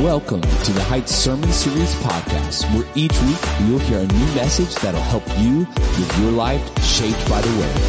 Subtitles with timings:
[0.00, 4.74] Welcome to the Heights Sermon Series podcast, where each week you'll hear a new message
[4.74, 7.80] that'll help you with your life shaped by the Word.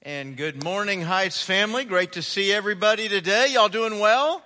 [0.00, 1.84] And good morning, Heights family.
[1.84, 3.48] Great to see everybody today.
[3.50, 4.42] Y'all doing well?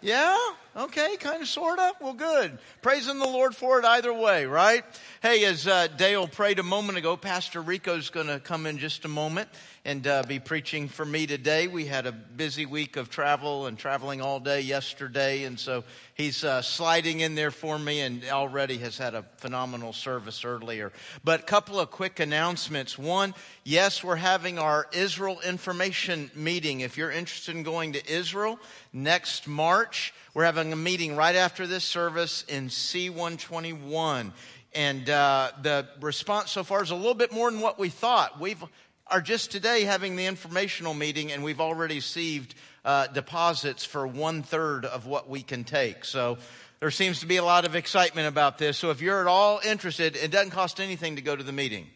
[0.00, 0.34] Yeah?
[0.76, 1.92] Okay, kind of, sort of.
[2.00, 2.56] Well, good.
[2.82, 4.84] Praising the Lord for it either way, right?
[5.20, 9.04] Hey, as uh, Dale prayed a moment ago, Pastor Rico's going to come in just
[9.04, 9.48] a moment
[9.88, 11.66] and uh, be preaching for me today.
[11.66, 16.44] We had a busy week of travel and traveling all day yesterday, and so he's
[16.44, 20.92] uh, sliding in there for me and already has had a phenomenal service earlier.
[21.24, 22.98] But a couple of quick announcements.
[22.98, 26.80] One, yes, we're having our Israel information meeting.
[26.80, 28.60] If you're interested in going to Israel
[28.92, 34.32] next March, we're having a meeting right after this service in C121.
[34.74, 38.38] And uh, the response so far is a little bit more than what we thought.
[38.38, 38.62] We've
[39.10, 44.42] are just today having the informational meeting, and we've already received uh, deposits for one
[44.42, 46.04] third of what we can take.
[46.04, 46.38] So
[46.80, 48.78] there seems to be a lot of excitement about this.
[48.78, 51.86] So if you're at all interested, it doesn't cost anything to go to the meeting.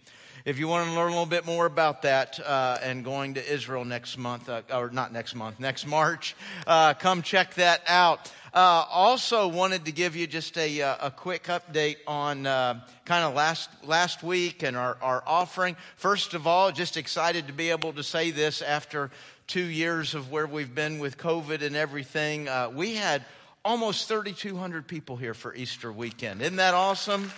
[0.45, 3.53] If you want to learn a little bit more about that uh, and going to
[3.53, 6.35] Israel next month, uh, or not next month, next March,
[6.67, 8.33] uh, come check that out.
[8.55, 13.25] Uh, also wanted to give you just a, uh, a quick update on uh, kind
[13.25, 15.75] of last last week and our, our offering.
[15.97, 19.11] First of all, just excited to be able to say this after
[19.47, 22.47] two years of where we've been with COVID and everything.
[22.47, 23.25] Uh, we had
[23.65, 26.43] almost 3,200 people here for Easter weekend.
[26.43, 27.33] Isn't that awesome?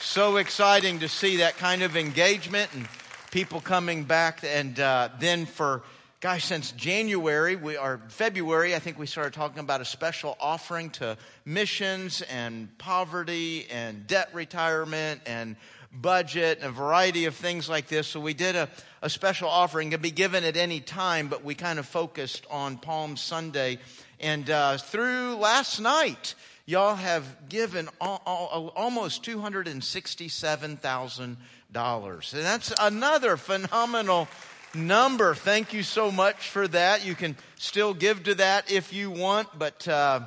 [0.00, 2.88] So exciting to see that kind of engagement and
[3.30, 4.40] people coming back.
[4.44, 5.82] And uh, then for
[6.20, 10.88] gosh, since January, we are February, I think we started talking about a special offering
[10.90, 15.56] to missions and poverty and debt retirement and
[15.92, 18.06] budget and a variety of things like this.
[18.06, 18.70] So we did a,
[19.02, 19.92] a special offering.
[19.92, 23.78] It be given at any time, but we kind of focused on Palm Sunday.
[24.18, 31.36] And uh, through last night, y'all have given all, all, almost $267,000.
[32.32, 34.28] And that's another phenomenal
[34.76, 35.34] number.
[35.34, 37.04] Thank you so much for that.
[37.04, 40.20] You can still give to that if you want, but uh,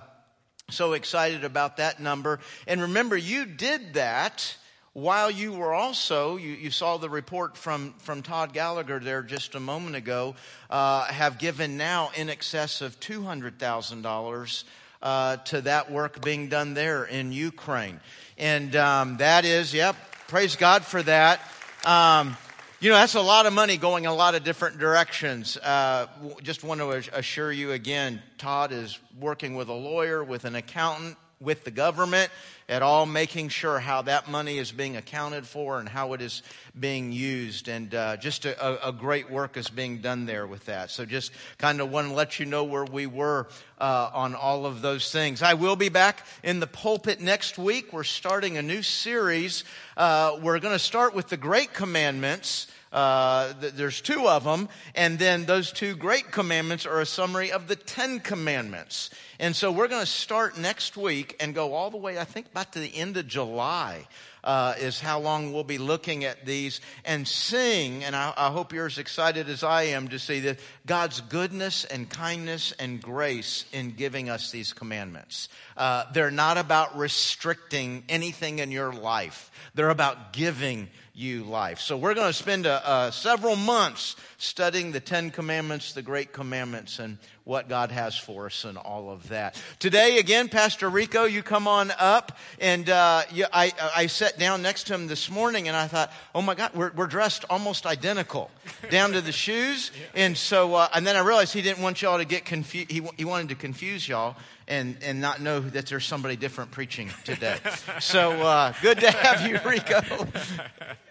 [0.69, 2.39] so excited about that number.
[2.67, 4.55] And remember, you did that
[4.93, 9.55] while you were also, you, you saw the report from, from Todd Gallagher there just
[9.55, 10.35] a moment ago,
[10.69, 14.63] uh, have given now in excess of $200,000
[15.01, 17.99] uh, to that work being done there in Ukraine.
[18.37, 19.95] And um, that is, yep,
[20.27, 21.39] praise God for that.
[21.85, 22.35] Um,
[22.81, 25.57] you know, that's a lot of money going in a lot of different directions.
[25.57, 26.07] Uh,
[26.41, 31.17] just want to assure you again, Todd is working with a lawyer, with an accountant,
[31.41, 32.29] with the government
[32.67, 36.43] at all, making sure how that money is being accounted for and how it is
[36.77, 37.69] being used.
[37.69, 40.91] And uh, just a, a, great work is being done there with that.
[40.91, 43.47] So just kind of want to let you know where we were
[43.79, 45.41] uh, on all of those things.
[45.41, 47.93] I will be back in the pulpit next week.
[47.93, 49.63] We're starting a new series.
[49.95, 52.67] Uh, we're going to start with the Great Commandments.
[52.91, 57.67] Uh, there's two of them, and then those two great commandments are a summary of
[57.67, 59.11] the Ten Commandments.
[59.39, 62.47] And so we're going to start next week and go all the way, I think,
[62.47, 64.07] about to the end of July.
[64.41, 68.71] Uh, is how long we'll be looking at these and seeing, And I, I, hope
[68.71, 73.65] you're as excited as I am to see that God's goodness and kindness and grace
[73.73, 75.49] in giving us these commandments.
[75.75, 79.51] Uh, they're not about restricting anything in your life.
[79.75, 80.87] They're about giving
[81.19, 81.81] you life.
[81.81, 86.31] So we're going to spend a, a several months studying the Ten Commandments, the Great
[86.31, 89.61] Commandments, and what God has for us and all of that.
[89.79, 94.61] Today, again, Pastor Rico, you come on up, and uh, you, I, I sat down
[94.61, 97.85] next to him this morning, and I thought, oh my God, we're, we're dressed almost
[97.85, 98.49] identical,
[98.89, 102.19] down to the shoes, and so, uh, and then I realized he didn't want y'all
[102.19, 102.89] to get confused.
[102.89, 104.37] He, he wanted to confuse y'all,
[104.69, 107.57] and, and not know that there's somebody different preaching today.
[107.99, 110.01] so uh, good to have you, Rico.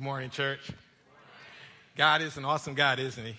[0.00, 0.70] Good morning, church.
[1.94, 3.34] God is an awesome God, isn't He?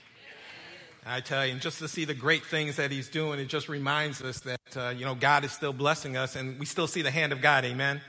[1.03, 3.67] I tell you, and just to see the great things that He's doing, it just
[3.67, 7.01] reminds us that, uh, you know, God is still blessing us and we still see
[7.01, 7.65] the hand of God.
[7.65, 7.99] Amen.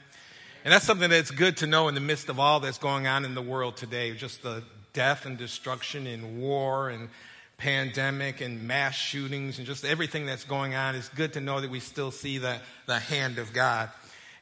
[0.67, 3.25] And that's something that's good to know in the midst of all that's going on
[3.25, 4.13] in the world today.
[4.13, 4.63] Just the
[4.93, 7.09] death and destruction and war and
[7.57, 10.95] pandemic and mass shootings and just everything that's going on.
[10.95, 13.89] It's good to know that we still see the, the hand of God.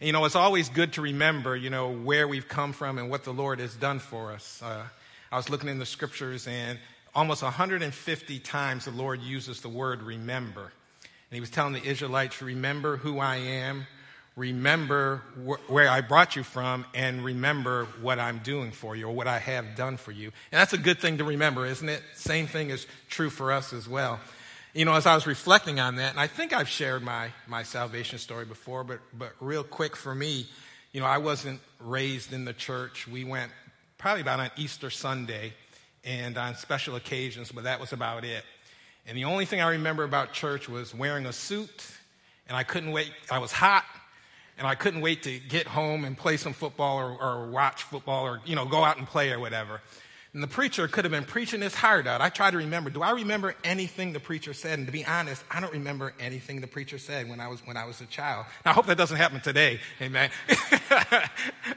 [0.03, 3.25] You know, it's always good to remember, you know, where we've come from and what
[3.25, 4.63] the Lord has done for us.
[4.65, 4.85] Uh,
[5.31, 6.79] I was looking in the scriptures, and
[7.15, 10.63] almost 150 times the Lord uses the word remember.
[10.63, 13.87] And he was telling the Israelites, Remember who I am,
[14.37, 19.15] remember wh- where I brought you from and remember what I'm doing for you or
[19.15, 20.33] what I have done for you.
[20.51, 22.03] And that's a good thing to remember, isn't it?
[22.15, 24.19] Same thing is true for us as well.
[24.73, 27.65] You know, as I was reflecting on that, and I think I've shared my, my
[27.65, 30.47] salvation story before, but, but real quick for me,
[30.93, 33.09] you know, I wasn't raised in the church.
[33.09, 33.51] We went
[33.99, 35.55] probably about on Easter Sunday
[36.05, 38.45] and on special occasions, but that was about it.
[39.09, 41.91] And the only thing I remember about church was wearing a suit,
[42.47, 43.11] and I couldn't wait.
[43.29, 43.85] I was hot,
[44.57, 48.25] and I couldn't wait to get home and play some football or, or, watch football
[48.25, 49.81] or, you know, go out and play or whatever.
[50.33, 52.21] And the preacher could have been preaching his heart out.
[52.21, 54.79] I try to remember, do I remember anything the preacher said?
[54.79, 57.77] And to be honest, I don't remember anything the preacher said when I was, when
[57.77, 58.47] I was a child.
[58.65, 59.81] Now, I hope that doesn't happen today.
[60.01, 60.31] Amen.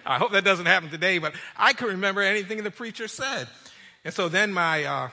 [0.05, 3.47] I hope that doesn't happen today, but I can remember anything the preacher said.
[4.05, 5.09] And so then my, uh,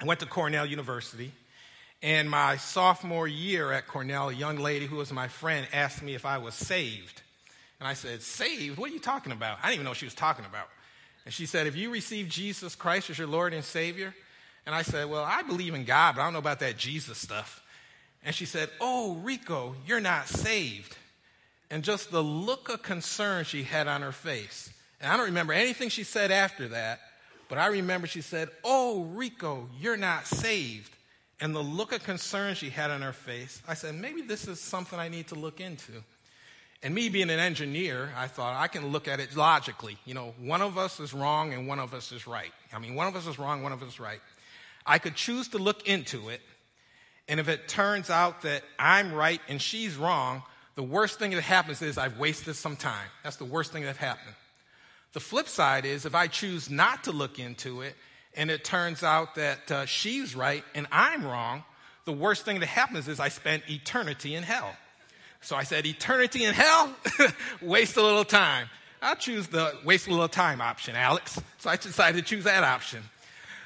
[0.00, 1.32] I went to Cornell University
[2.02, 6.14] and my sophomore year at Cornell, a young lady who was my friend asked me
[6.14, 7.22] if I was saved.
[7.78, 8.78] And I said, Saved?
[8.78, 9.58] What are you talking about?
[9.62, 10.68] I didn't even know what she was talking about.
[11.24, 14.14] And she said, If you received Jesus Christ as your Lord and Savior?
[14.66, 17.18] And I said, Well, I believe in God, but I don't know about that Jesus
[17.18, 17.62] stuff.
[18.24, 20.96] And she said, Oh, Rico, you're not saved.
[21.70, 24.72] And just the look of concern she had on her face.
[25.00, 27.00] And I don't remember anything she said after that,
[27.48, 30.94] but I remember she said, Oh, Rico, you're not saved
[31.40, 34.60] and the look of concern she had on her face, I said, maybe this is
[34.60, 35.92] something I need to look into.
[36.82, 39.98] And me being an engineer, I thought I can look at it logically.
[40.06, 42.52] You know, one of us is wrong and one of us is right.
[42.72, 44.20] I mean, one of us is wrong, one of us is right.
[44.86, 46.40] I could choose to look into it,
[47.28, 50.42] and if it turns out that I'm right and she's wrong,
[50.74, 53.06] the worst thing that happens is I've wasted some time.
[53.22, 54.34] That's the worst thing that happened.
[55.12, 57.94] The flip side is if I choose not to look into it
[58.34, 61.64] and it turns out that uh, she's right and I'm wrong,
[62.04, 64.74] the worst thing that happens is I spend eternity in hell.
[65.42, 66.94] So I said, eternity in hell?
[67.62, 68.68] waste a little time.
[69.02, 71.40] I'll choose the waste a little time option, Alex.
[71.58, 73.02] So I decided to choose that option.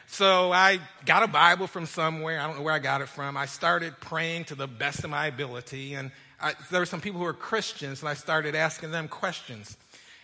[0.06, 2.38] So I got a Bible from somewhere.
[2.38, 3.36] I don't know where I got it from.
[3.36, 5.94] I started praying to the best of my ability.
[5.94, 9.76] And I, there were some people who were Christians, and I started asking them questions.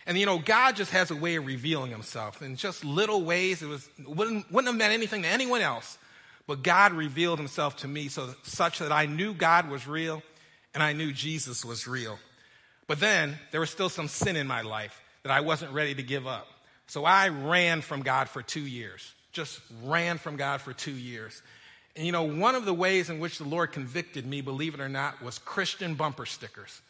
[0.05, 3.61] And you know, God just has a way of revealing himself in just little ways.
[3.61, 5.97] It was, wouldn't, wouldn't have meant anything to anyone else.
[6.47, 10.23] But God revealed himself to me so such that I knew God was real
[10.73, 12.17] and I knew Jesus was real.
[12.87, 16.03] But then there was still some sin in my life that I wasn't ready to
[16.03, 16.47] give up.
[16.87, 19.13] So I ran from God for two years.
[19.31, 21.41] Just ran from God for two years.
[21.95, 24.79] And you know, one of the ways in which the Lord convicted me, believe it
[24.79, 26.81] or not, was Christian bumper stickers.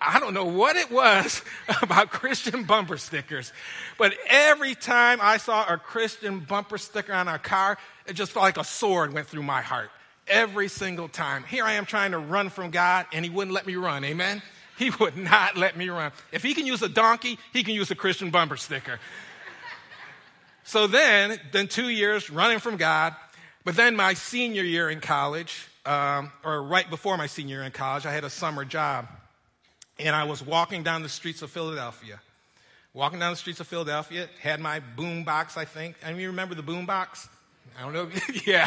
[0.00, 1.42] I don't know what it was
[1.82, 3.52] about Christian bumper stickers,
[3.98, 8.44] but every time I saw a Christian bumper sticker on a car, it just felt
[8.44, 9.90] like a sword went through my heart.
[10.30, 11.44] Every single time.
[11.44, 14.04] Here I am trying to run from God, and He wouldn't let me run.
[14.04, 14.42] Amen?
[14.78, 16.12] He would not let me run.
[16.32, 18.98] If He can use a donkey, He can use a Christian bumper sticker.
[20.64, 23.14] So then, then two years running from God,
[23.64, 27.72] but then my senior year in college, um, or right before my senior year in
[27.72, 29.08] college, I had a summer job
[29.98, 32.20] and I was walking down the streets of Philadelphia.
[32.94, 35.96] Walking down the streets of Philadelphia, had my boom box, I think.
[36.04, 37.28] I mean, you remember the boom box?
[37.78, 38.08] I don't know.
[38.46, 38.66] yeah.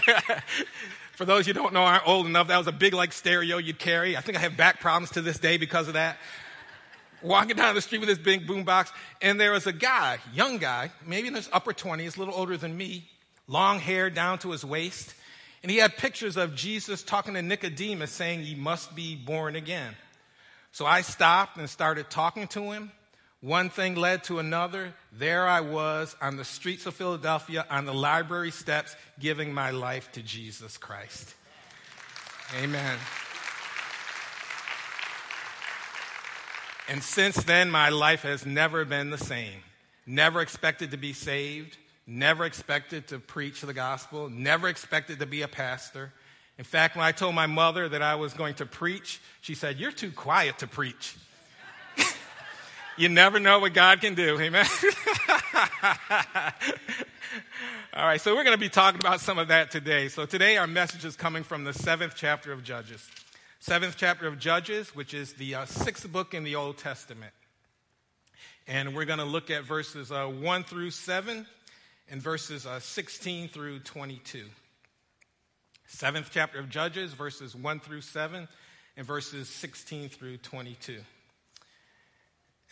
[1.14, 3.78] For those you don't know, aren't old enough, that was a big like stereo you'd
[3.78, 4.18] carry.
[4.18, 6.18] I think I have back problems to this day because of that.
[7.22, 10.58] Walking down the street with this big boom box, and there was a guy, young
[10.58, 13.08] guy, maybe in his upper 20s, a little older than me,
[13.48, 15.14] long hair down to his waist,
[15.62, 19.96] and he had pictures of Jesus talking to Nicodemus saying, You must be born again.
[20.74, 22.92] So I stopped and started talking to him.
[23.44, 24.94] One thing led to another.
[25.12, 30.10] There I was on the streets of Philadelphia, on the library steps, giving my life
[30.14, 31.36] to Jesus Christ.
[32.64, 32.98] Amen.
[36.88, 39.60] And since then, my life has never been the same.
[40.06, 41.76] Never expected to be saved,
[42.08, 46.14] never expected to preach the gospel, never expected to be a pastor.
[46.58, 49.80] In fact, when I told my mother that I was going to preach, she said,
[49.80, 51.18] You're too quiet to preach.
[52.98, 54.40] You never know what God can do.
[54.40, 54.66] Amen.
[57.96, 60.08] All right, so we're going to be talking about some of that today.
[60.08, 63.08] So today our message is coming from the seventh chapter of Judges.
[63.60, 67.34] Seventh chapter of Judges, which is the uh, sixth book in the Old Testament.
[68.68, 71.46] And we're going to look at verses uh, 1 through 7
[72.10, 74.46] and verses uh, 16 through 22
[75.94, 78.48] seventh chapter of Judges, verses 1 through 7,
[78.98, 81.00] and verses 16 through 22.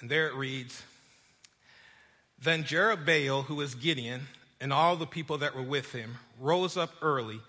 [0.01, 0.83] And there it reads
[2.41, 4.27] Then Jerubbaal, who was Gideon,
[4.59, 7.39] and all the people that were with him, rose up early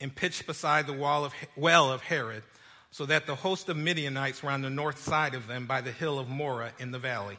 [0.00, 2.44] and pitched beside the wall of, well of Harod.
[2.92, 5.92] so that the host of Midianites were on the north side of them by the
[5.92, 7.36] hill of Moreh in the valley.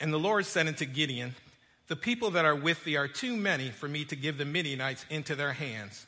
[0.00, 1.34] And the Lord said unto Gideon,
[1.88, 5.04] The people that are with thee are too many for me to give the Midianites
[5.10, 6.06] into their hands,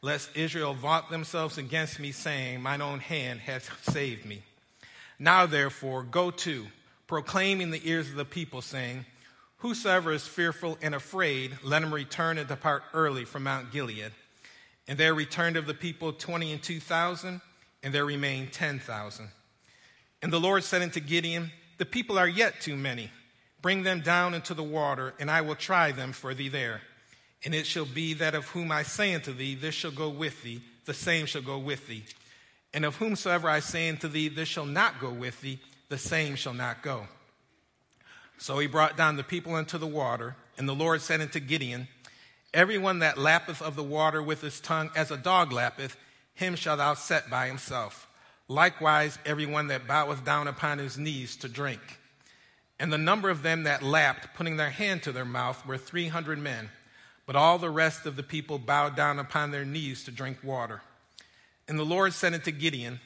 [0.00, 4.42] lest Israel vaunt themselves against me, saying, Mine own hand hath saved me.
[5.18, 6.66] Now therefore, go to,
[7.06, 9.06] proclaim in the ears of the people, saying,
[9.58, 14.10] Whosoever is fearful and afraid, let him return and depart early from Mount Gilead.
[14.88, 17.40] And there returned of the people twenty and two thousand,
[17.82, 19.28] and there remained ten thousand.
[20.20, 23.10] And the Lord said unto Gideon, The people are yet too many.
[23.60, 26.80] Bring them down into the water, and I will try them for thee there.
[27.44, 30.42] And it shall be that of whom I say unto thee, This shall go with
[30.42, 32.04] thee, the same shall go with thee.
[32.74, 36.36] And of whomsoever I say unto thee, This shall not go with thee, the same
[36.36, 37.06] shall not go.
[38.38, 41.88] So he brought down the people into the water, and the Lord said unto Gideon,
[42.54, 45.96] Everyone that lappeth of the water with his tongue as a dog lappeth,
[46.34, 48.08] him shalt thou set by himself.
[48.48, 51.80] Likewise, everyone that boweth down upon his knees to drink.
[52.78, 56.08] And the number of them that lapped, putting their hand to their mouth, were three
[56.08, 56.70] hundred men.
[57.26, 60.82] But all the rest of the people bowed down upon their knees to drink water.
[61.72, 63.00] And the Lord said unto Gideon,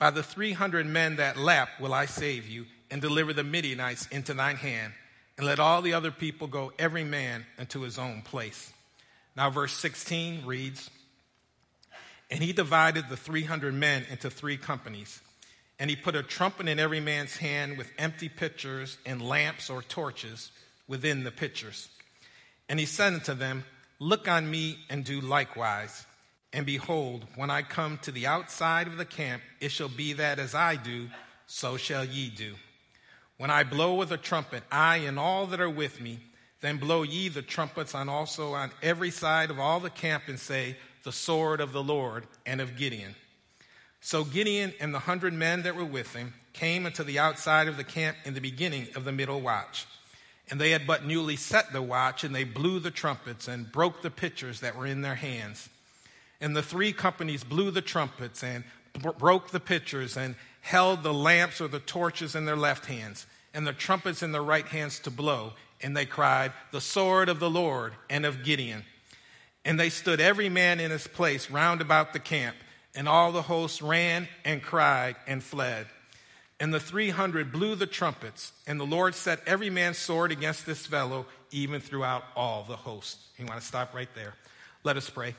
[0.00, 4.08] By the three hundred men that lap will I save you, and deliver the Midianites
[4.08, 4.92] into thine hand,
[5.36, 8.72] and let all the other people go every man into his own place.
[9.36, 10.90] Now, verse 16 reads
[12.28, 15.20] And he divided the 300 men into three companies.
[15.78, 19.80] And he put a trumpet in every man's hand with empty pitchers and lamps or
[19.80, 20.50] torches
[20.88, 21.88] within the pitchers.
[22.68, 23.64] And he said unto them,
[24.00, 26.04] Look on me and do likewise.
[26.52, 30.38] And behold, when I come to the outside of the camp, it shall be that
[30.38, 31.08] as I do,
[31.46, 32.54] so shall ye do.
[33.36, 36.20] When I blow with a trumpet, I and all that are with me,
[36.60, 40.40] then blow ye the trumpets on also on every side of all the camp and
[40.40, 43.14] say, The sword of the Lord and of Gideon.
[44.00, 47.76] So Gideon and the hundred men that were with him came unto the outside of
[47.76, 49.86] the camp in the beginning of the middle watch.
[50.50, 54.02] And they had but newly set the watch, and they blew the trumpets and broke
[54.02, 55.68] the pitchers that were in their hands.
[56.40, 58.64] And the three companies blew the trumpets and
[59.18, 63.66] broke the pitchers and held the lamps or the torches in their left hands and
[63.66, 65.52] the trumpets in their right hands to blow
[65.82, 68.84] and they cried, The sword of the Lord and of Gideon.
[69.64, 72.56] And they stood every man in his place round about the camp,
[72.94, 75.86] and all the hosts ran and cried and fled.
[76.60, 80.86] And the 300 blew the trumpets, and the Lord set every man's sword against this
[80.86, 83.18] fellow, even throughout all the host.
[83.36, 84.34] You want to stop right there?
[84.84, 85.34] Let us pray.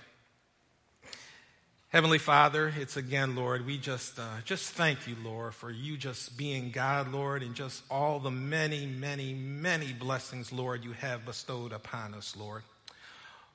[1.91, 6.37] Heavenly Father, it's again, Lord, we just, uh, just thank you, Lord, for you just
[6.37, 11.71] being God, Lord, and just all the many, many, many blessings, Lord, you have bestowed
[11.73, 12.61] upon us, Lord.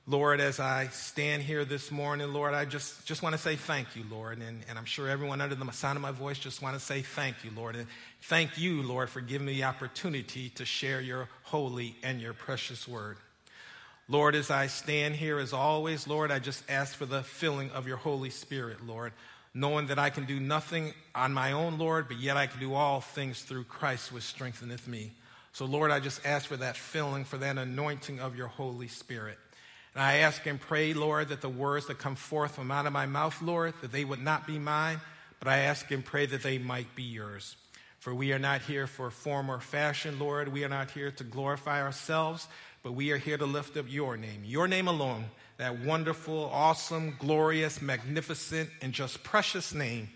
[0.05, 3.95] Lord, as I stand here this morning, Lord, I just, just want to say thank
[3.95, 4.39] you, Lord.
[4.39, 7.03] And, and I'm sure everyone under the sound of my voice just want to say
[7.03, 7.77] thank you, Lord.
[7.77, 7.87] And
[8.23, 12.85] thank you, Lord, for giving me the opportunity to share your holy and your precious
[12.85, 13.15] word.
[14.07, 17.87] Lord, as I stand here, as always, Lord, I just ask for the filling of
[17.87, 19.13] your Holy Spirit, Lord,
[19.53, 22.75] knowing that I can do nothing on my own, Lord, but yet I can do
[22.75, 25.13] all things through Christ which strengtheneth me.
[25.53, 29.39] So, Lord, I just ask for that filling, for that anointing of your Holy Spirit.
[29.95, 32.93] And I ask and pray, Lord, that the words that come forth from out of
[32.93, 34.99] my mouth, Lord, that they would not be mine,
[35.39, 37.55] but I ask and pray that they might be yours.
[37.99, 40.49] For we are not here for form or fashion, Lord.
[40.49, 42.47] We are not here to glorify ourselves,
[42.85, 45.25] but we are here to lift up your name, your name alone,
[45.57, 50.07] that wonderful, awesome, glorious, magnificent, and just precious name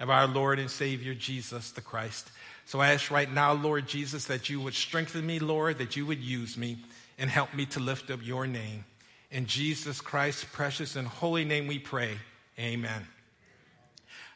[0.00, 2.30] of our Lord and Savior Jesus the Christ.
[2.64, 6.06] So I ask right now, Lord Jesus, that you would strengthen me, Lord, that you
[6.06, 6.78] would use me
[7.18, 8.86] and help me to lift up your name.
[9.30, 12.16] In Jesus Christ's precious and holy name we pray.
[12.58, 13.06] Amen.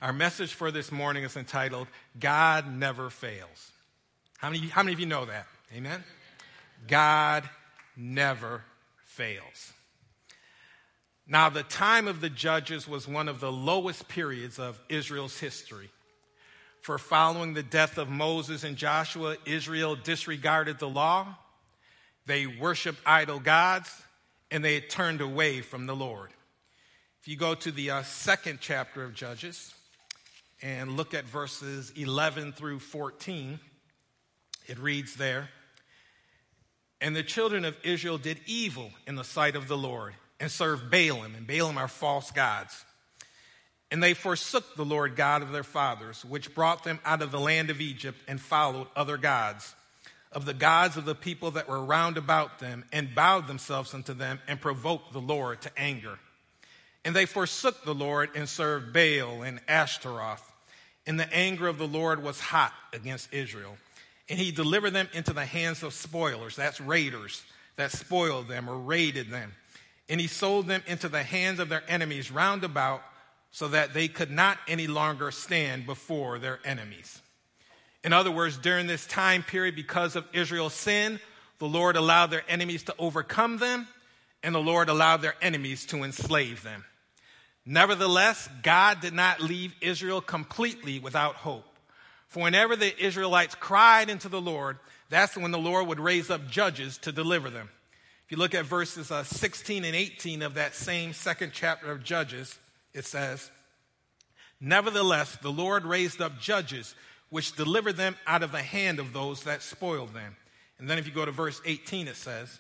[0.03, 1.87] Our message for this morning is entitled,
[2.21, 3.73] God Never Fails.
[4.37, 5.47] How many, how many of you know that?
[5.75, 6.05] Amen?
[6.87, 7.49] God
[7.99, 8.63] never
[9.05, 9.73] fails.
[11.27, 15.91] Now, the time of the judges was one of the lowest periods of Israel's history.
[16.81, 21.37] For following the death of Moses and Joshua, Israel disregarded the law,
[22.25, 23.91] they worshiped idol gods,
[24.51, 26.31] and they had turned away from the Lord.
[27.21, 29.75] If you go to the uh, second chapter of Judges
[30.63, 33.59] and look at verses 11 through 14,
[34.67, 35.51] it reads there
[37.01, 40.91] and the children of Israel did evil in the sight of the Lord and served
[40.93, 42.85] Baalim, and Baalim are false gods.
[43.91, 47.41] And they forsook the Lord God of their fathers, which brought them out of the
[47.41, 49.75] land of Egypt, and followed other gods,
[50.31, 54.13] of the gods of the people that were round about them, and bowed themselves unto
[54.13, 56.19] them, and provoked the Lord to anger.
[57.05, 60.53] And they forsook the Lord and served Baal and Ashtaroth.
[61.07, 63.79] And the anger of the Lord was hot against Israel.
[64.29, 67.43] And he delivered them into the hands of spoilers, that's raiders,
[67.77, 69.55] that spoiled them or raided them.
[70.09, 73.03] And he sold them into the hands of their enemies round about,
[73.51, 77.23] so that they could not any longer stand before their enemies.
[78.05, 81.19] In other words, during this time period, because of Israel's sin,
[81.59, 83.89] the Lord allowed their enemies to overcome them,
[84.43, 86.85] and the Lord allowed their enemies to enslave them.
[87.67, 91.68] Nevertheless, God did not leave Israel completely without hope.
[92.29, 96.49] For whenever the Israelites cried into the Lord, that's when the Lord would raise up
[96.49, 97.71] judges to deliver them.
[98.27, 102.05] If you look at verses uh, 16 and 18 of that same second chapter of
[102.05, 102.59] Judges,
[102.93, 103.51] it says,
[104.61, 106.95] Nevertheless, the Lord raised up judges
[107.31, 110.37] which delivered them out of the hand of those that spoiled them.
[110.79, 112.59] And then if you go to verse 18, it says,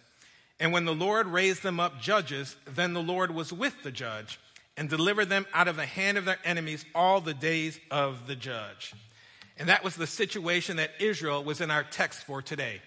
[0.58, 4.40] And when the Lord raised them up judges, then the Lord was with the judge
[4.76, 8.36] and delivered them out of the hand of their enemies all the days of the
[8.36, 8.94] judge.
[9.58, 12.80] And that was the situation that Israel was in our text for today.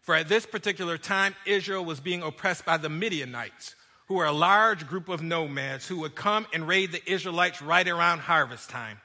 [0.00, 3.76] For at this particular time, Israel was being oppressed by the Midianites,
[4.08, 7.86] who were a large group of nomads who would come and raid the Israelites right
[7.86, 9.00] around harvest time.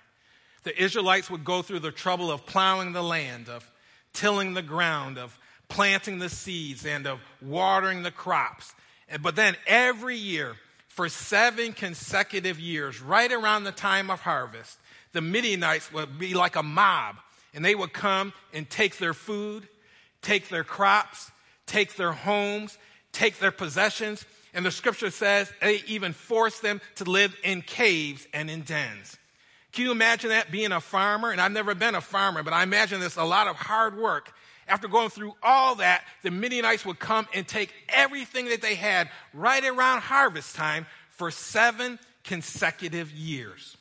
[0.63, 3.70] The Israelites would go through the trouble of plowing the land, of
[4.12, 5.38] tilling the ground, of
[5.70, 8.74] planting the seeds, and of watering the crops.
[9.22, 10.56] But then every year,
[10.88, 14.80] for seven consecutive years, right around the time of harvest,
[15.17, 17.15] the Midianites would be like a mob,
[17.55, 19.67] and they would come and take their food,
[20.21, 21.31] take their crops,
[21.65, 22.77] take their homes,
[23.13, 24.24] take their possessions.
[24.53, 29.17] And the scripture says they even forced them to live in caves and in dens.
[29.71, 31.31] Can you imagine that being a farmer?
[31.31, 34.31] And I've never been a farmer, but I imagine this a lot of hard work.
[34.67, 39.09] After going through all that, the Midianites would come and take everything that they had
[39.33, 43.76] right around harvest time for seven consecutive years.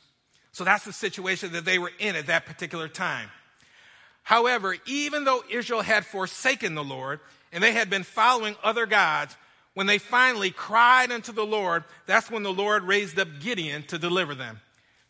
[0.57, 3.29] So that's the situation that they were in at that particular time.
[4.23, 7.19] However, even though Israel had forsaken the Lord
[7.53, 9.37] and they had been following other gods,
[9.75, 13.99] when they finally cried unto the Lord, that's when the Lord raised up Gideon to
[13.99, 14.59] deliver them.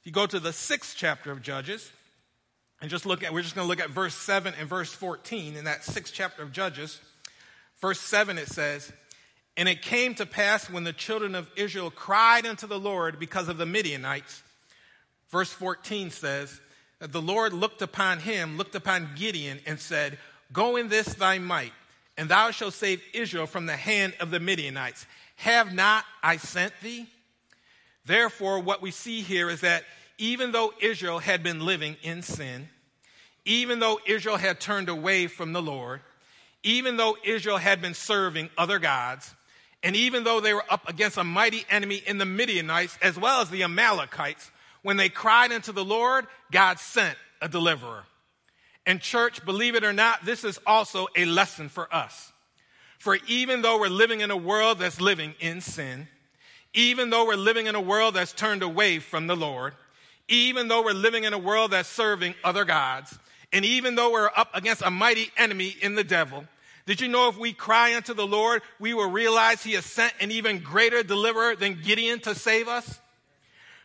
[0.02, 1.94] If you go to the sixth chapter of Judges,
[2.82, 5.56] and just look at, we're just going to look at verse 7 and verse 14
[5.56, 7.00] in that sixth chapter of Judges.
[7.80, 8.92] Verse 7 it says,
[9.56, 13.48] And it came to pass when the children of Israel cried unto the Lord because
[13.48, 14.44] of the Midianites.
[15.30, 16.60] Verse 14 says,
[17.00, 20.18] the Lord looked upon him, looked upon Gideon, and said,
[20.52, 21.74] Go in this thy might,
[22.18, 25.06] and thou shalt save Israel from the hand of the Midianites.
[25.36, 27.08] Have not I sent thee?
[28.06, 29.84] Therefore, what we see here is that
[30.18, 32.70] even though Israel had been living in sin,
[33.46, 36.02] even though Israel had turned away from the Lord,
[36.64, 39.36] even though Israel had been serving other gods,
[39.84, 43.42] and even though they were up against a mighty enemy in the Midianites as well
[43.42, 44.50] as the Amalekites,
[44.88, 48.06] when they cried unto the Lord, God sent a deliverer.
[48.86, 52.32] And, church, believe it or not, this is also a lesson for us.
[52.98, 56.08] For even though we're living in a world that's living in sin,
[56.74, 59.74] even though we're living in a world that's turned away from the Lord,
[60.30, 63.20] even though we're living in a world that's serving other gods,
[63.52, 66.46] and even though we're up against a mighty enemy in the devil,
[66.86, 70.14] did you know if we cry unto the Lord, we will realize He has sent
[70.22, 73.02] an even greater deliverer than Gideon to save us?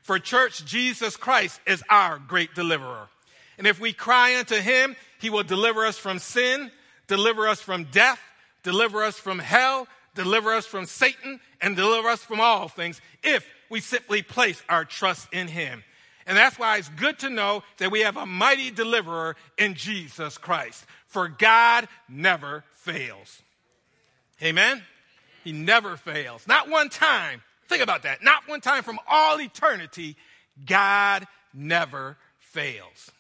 [0.03, 3.09] For church, Jesus Christ is our great deliverer.
[3.57, 6.71] And if we cry unto Him, He will deliver us from sin,
[7.07, 8.21] deliver us from death,
[8.63, 13.47] deliver us from hell, deliver us from Satan, and deliver us from all things if
[13.71, 15.85] we simply place our trust in Him.
[16.27, 20.39] And that's why it's good to know that we have a mighty deliverer in Jesus
[20.39, 20.85] Christ.
[21.07, 23.43] For God never fails.
[24.43, 24.83] Amen?
[25.45, 26.47] He never fails.
[26.47, 27.43] Not one time.
[27.73, 28.23] Think about that.
[28.23, 30.15] Not one time from all eternity,
[30.67, 33.11] God never fails.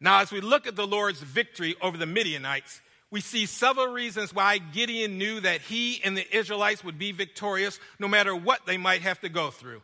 [0.00, 4.32] Now, as we look at the Lord's victory over the Midianites, we see several reasons
[4.32, 8.78] why Gideon knew that he and the Israelites would be victorious no matter what they
[8.78, 9.82] might have to go through.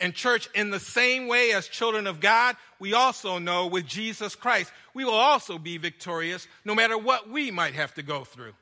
[0.00, 4.34] And, church, in the same way as children of God, we also know with Jesus
[4.34, 8.54] Christ, we will also be victorious no matter what we might have to go through.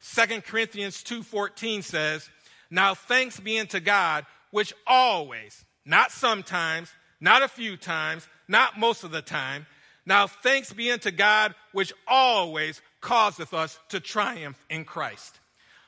[0.00, 2.30] 2 Corinthians 2:14 says,
[2.70, 9.04] "Now thanks be unto God, which always, not sometimes, not a few times, not most
[9.04, 9.66] of the time,
[10.06, 15.40] now thanks be unto God, which always causeth us to triumph in Christ."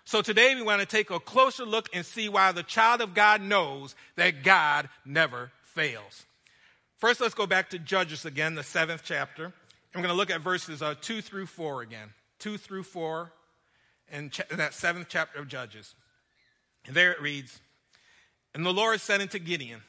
[0.05, 3.15] So today we want to take a closer look and see why the child of
[3.15, 6.27] God knows that God never fails.
[6.97, 9.45] First, let's go back to Judges again, the seventh chapter.
[9.45, 9.55] And
[9.95, 12.09] we're going to look at verses uh, 2 through 4 again.
[12.41, 13.33] 2 through 4
[14.13, 15.95] in, ch- in that seventh chapter of Judges.
[16.91, 17.61] And there it reads
[18.53, 19.81] And the Lord said unto Gideon,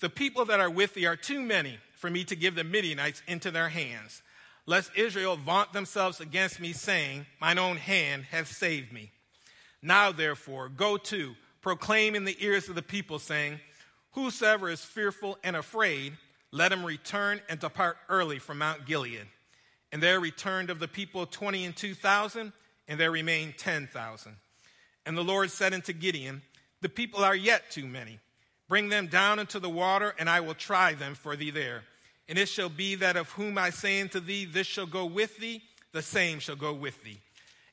[0.00, 3.22] The people that are with thee are too many for me to give the Midianites
[3.26, 4.20] into their hands,
[4.66, 9.12] lest Israel vaunt themselves against me, saying, Mine own hand hath saved me.
[9.80, 13.58] Now therefore, go to, proclaim in the ears of the people, saying,
[14.10, 16.18] Whosoever is fearful and afraid,
[16.52, 19.26] let him return and depart early from Mount Gilead.
[19.90, 22.52] And there returned of the people twenty and two thousand,
[22.86, 24.36] and there remained ten thousand.
[25.06, 26.42] And the Lord said unto Gideon,
[26.82, 28.18] The people are yet too many.
[28.68, 31.84] Bring them down into the water, and I will try them for thee there.
[32.28, 35.38] And it shall be that of whom I say unto thee, This shall go with
[35.38, 37.20] thee, the same shall go with thee.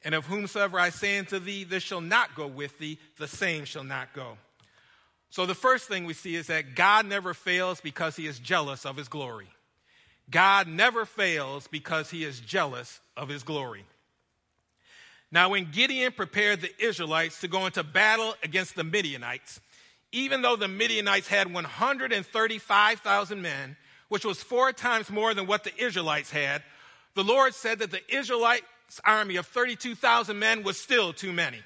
[0.05, 3.65] And of whomsoever I say unto thee, This shall not go with thee, the same
[3.65, 4.37] shall not go.
[5.31, 8.85] So the first thing we see is that God never fails because he is jealous
[8.85, 9.47] of his glory.
[10.29, 13.85] God never fails because he is jealous of his glory.
[15.33, 19.59] Now, when Gideon prepared the Israelites to go into battle against the Midianites,
[20.11, 23.75] even though the Midianites had 135,000 men,
[24.09, 26.61] which was four times more than what the Israelites had,
[27.15, 31.63] the Lord said that the Israelites' army of 32,000 men was still too many.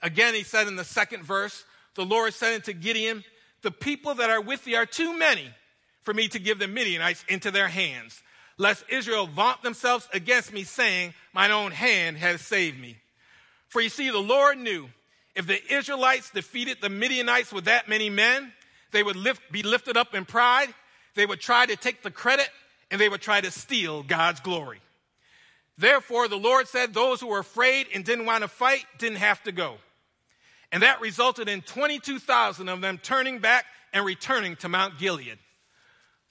[0.00, 3.24] Again, he said in the second verse, the Lord said unto Gideon,
[3.60, 5.50] The people that are with thee are too many
[6.00, 8.22] for me to give the Midianites into their hands,
[8.58, 12.96] lest Israel vaunt themselves against me, saying, Mine own hand has saved me.
[13.68, 14.88] For you see, the Lord knew
[15.34, 18.52] if the Israelites defeated the Midianites with that many men,
[18.92, 20.68] they would lift, be lifted up in pride,
[21.14, 22.48] they would try to take the credit,
[22.90, 24.80] and they would try to steal God's glory.
[25.78, 29.42] Therefore, the Lord said those who were afraid and didn't want to fight didn't have
[29.42, 29.76] to go.
[30.72, 35.38] And that resulted in 22,000 of them turning back and returning to Mount Gilead.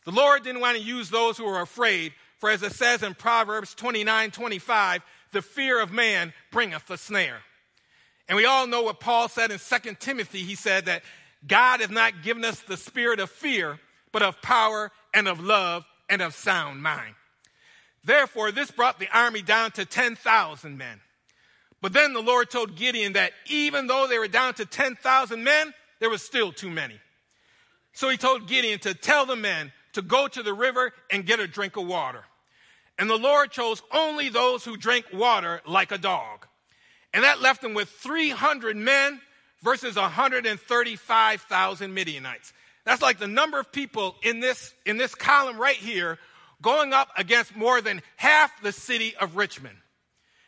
[0.05, 3.15] The Lord didn't want to use those who were afraid, for as it says in
[3.15, 7.41] Proverbs 29 25, the fear of man bringeth a snare.
[8.27, 10.43] And we all know what Paul said in 2 Timothy.
[10.43, 11.03] He said that
[11.45, 13.79] God has not given us the spirit of fear,
[14.11, 17.15] but of power and of love and of sound mind.
[18.03, 21.01] Therefore, this brought the army down to 10,000 men.
[21.81, 25.73] But then the Lord told Gideon that even though they were down to 10,000 men,
[25.99, 26.99] there was still too many.
[27.93, 31.39] So he told Gideon to tell the men to go to the river and get
[31.39, 32.23] a drink of water.
[32.97, 36.47] And the Lord chose only those who drank water like a dog.
[37.13, 39.19] And that left them with 300 men
[39.61, 42.53] versus 135,000 Midianites.
[42.85, 46.19] That's like the number of people in this, in this column right here
[46.61, 49.75] going up against more than half the city of Richmond.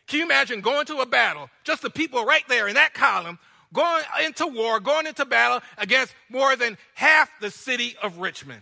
[0.08, 3.40] Can you imagine going to a battle, just the people right there in that column,
[3.74, 8.62] going into war, going into battle against more than half the city of Richmond?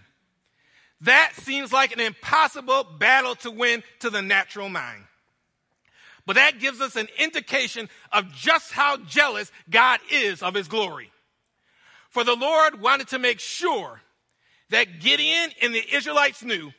[1.02, 5.04] That seems like an impossible battle to win to the natural mind.
[6.26, 11.12] But that gives us an indication of just how jealous God is of his glory.
[12.10, 14.02] For the Lord wanted to make sure
[14.70, 16.72] that Gideon and the Israelites knew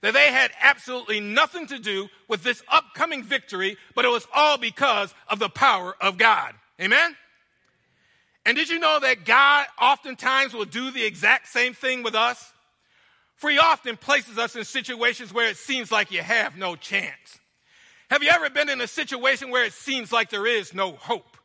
[0.00, 4.58] that they had absolutely nothing to do with this upcoming victory, but it was all
[4.58, 6.54] because of the power of God.
[6.80, 7.16] Amen?
[8.46, 12.52] And did you know that God oftentimes will do the exact same thing with us?
[13.38, 17.38] For he often places us in situations where it seems like you have no chance.
[18.10, 21.36] Have you ever been in a situation where it seems like there is no hope?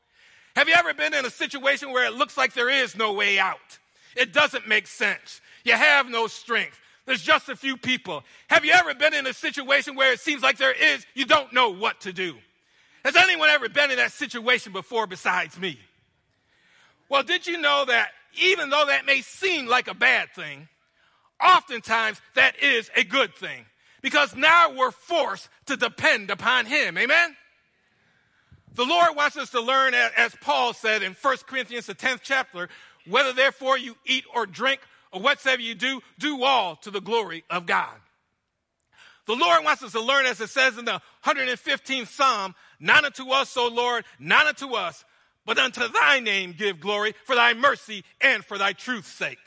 [0.55, 3.37] Have you ever been in a situation where it looks like there is no way
[3.37, 3.77] out?
[4.15, 5.39] It doesn't make sense.
[5.63, 6.79] You have no strength.
[7.05, 8.23] There's just a few people.
[8.49, 11.53] Have you ever been in a situation where it seems like there is, you don't
[11.53, 12.35] know what to do?
[13.05, 15.77] Has anyone ever been in that situation before besides me?
[17.07, 18.09] Well, did you know that
[18.41, 20.69] even though that may seem like a bad thing,
[21.43, 23.65] oftentimes that is a good thing
[24.01, 26.97] because now we're forced to depend upon Him.
[26.97, 27.35] Amen?
[28.75, 32.69] The Lord wants us to learn, as Paul said in 1 Corinthians, the 10th chapter,
[33.07, 37.43] whether therefore you eat or drink or whatsoever you do, do all to the glory
[37.49, 37.95] of God.
[39.25, 43.29] The Lord wants us to learn, as it says in the 115th Psalm, not unto
[43.29, 45.05] us, O Lord, not unto us,
[45.45, 49.39] but unto thy name give glory for thy mercy and for thy truth's sake.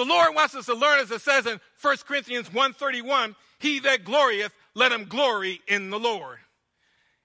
[0.00, 4.02] The Lord wants us to learn, as it says in 1 Corinthians 1.31, he that
[4.02, 6.38] glorieth, let him glory in the Lord.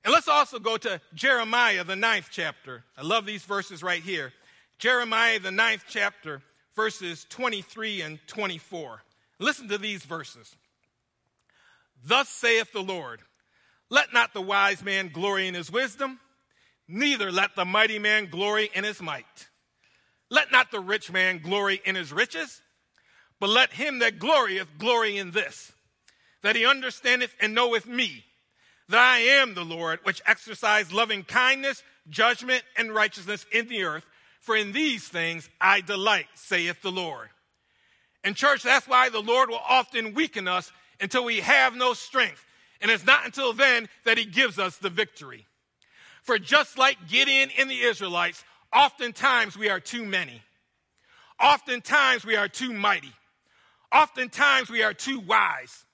[0.03, 2.83] And let's also go to Jeremiah, the ninth chapter.
[2.97, 4.33] I love these verses right here.
[4.77, 6.41] Jeremiah, the ninth chapter,
[6.75, 9.01] verses 23 and 24.
[9.39, 10.53] Listen to these verses.
[12.03, 13.21] Thus saith the Lord,
[13.89, 16.19] let not the wise man glory in his wisdom,
[16.89, 19.47] neither let the mighty man glory in his might.
[20.29, 22.61] Let not the rich man glory in his riches,
[23.39, 25.71] but let him that glorieth glory in this,
[26.41, 28.23] that he understandeth and knoweth me,
[28.89, 34.05] that I am the Lord, which exercise loving kindness, judgment, and righteousness in the earth.
[34.45, 37.29] for in these things I delight, saith the Lord.
[38.23, 40.71] And, church, that's why the Lord will often weaken us
[41.01, 42.45] until we have no strength.
[42.79, 45.47] And it's not until then that he gives us the victory.
[46.21, 48.43] For just like Gideon and the Israelites,
[48.73, 50.41] oftentimes we are too many.
[51.41, 53.13] Oftentimes we are too mighty.
[53.95, 55.85] Oftentimes we are too wise.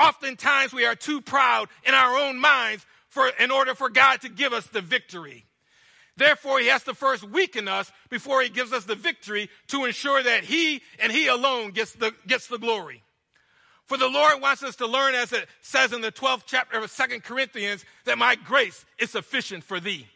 [0.00, 4.28] Oftentimes we are too proud in our own minds for, in order for God to
[4.28, 5.44] give us the victory.
[6.16, 10.22] Therefore, he has to first weaken us before he gives us the victory to ensure
[10.22, 13.02] that he and he alone gets the, gets the glory.
[13.86, 16.92] For the Lord wants us to learn, as it says in the 12th chapter of
[16.92, 20.06] 2 Corinthians, that my grace is sufficient for thee.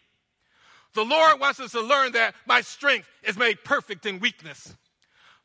[0.95, 4.75] The Lord wants us to learn that my strength is made perfect in weakness.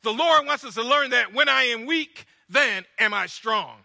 [0.04, 3.78] The Lord wants us to learn that when I am weak, then am I strong.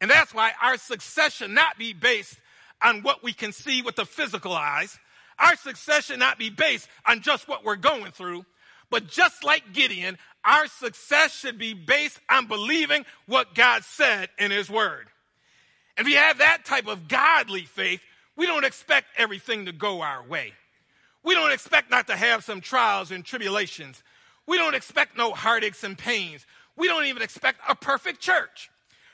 [0.00, 2.38] And that's why our success should not be based
[2.82, 4.98] on what we can see with the physical eyes.
[5.38, 8.44] Our success should not be based on just what we're going through.
[8.90, 14.50] But just like Gideon, our success should be based on believing what God said in
[14.50, 15.08] His Word.
[15.96, 18.00] If we have that type of godly faith,
[18.36, 20.54] we don't expect everything to go our way.
[21.22, 24.02] We don't expect not to have some trials and tribulations.
[24.50, 26.44] We don't expect no heartaches and pains.
[26.76, 28.68] We don't even expect a perfect church.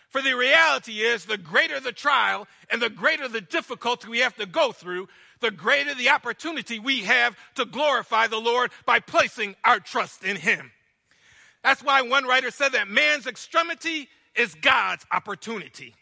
[0.08, 4.34] For the reality is, the greater the trial and the greater the difficulty we have
[4.36, 5.08] to go through,
[5.40, 10.36] the greater the opportunity we have to glorify the Lord by placing our trust in
[10.36, 10.72] Him.
[11.62, 15.94] That's why one writer said that man's extremity is God's opportunity.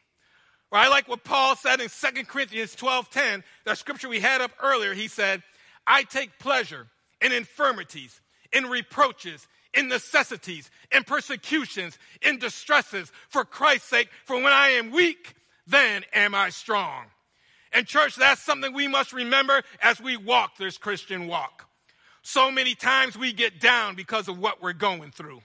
[0.71, 4.53] Or I like what Paul said in 2 Corinthians 12:10, that scripture we had up
[4.63, 4.95] earlier.
[4.95, 5.43] He said,
[5.89, 6.87] I take pleasure
[7.21, 8.21] in infirmities,
[8.55, 14.91] in reproaches, in necessities, in persecutions, in distresses, for Christ's sake, for when I am
[14.91, 15.35] weak,
[15.67, 17.07] then am I strong.
[17.73, 21.69] And, church, that's something we must remember as we walk this Christian walk.
[22.23, 25.41] So many times we get down because of what we're going through.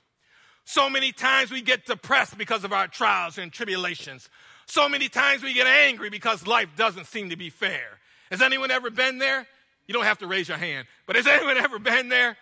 [0.63, 4.30] So many times we get depressed because of our trials and tribulations.
[4.67, 7.98] So many times we get angry because life doesn't seem to be fair.
[8.30, 9.48] Has anyone ever been there?
[9.88, 12.38] You don't have to raise your hand, but has anyone ever been there?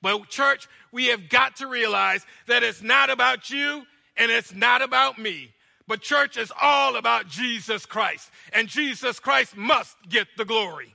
[0.00, 3.84] But, church, we have got to realize that it's not about you
[4.16, 5.52] and it's not about me.
[5.86, 8.30] But, church, is all about Jesus Christ.
[8.52, 10.94] And Jesus Christ must get the glory.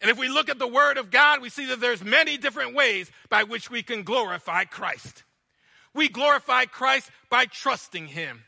[0.00, 2.74] And if we look at the Word of God, we see that there's many different
[2.74, 5.24] ways by which we can glorify Christ.
[5.94, 8.44] We glorify Christ by trusting Him.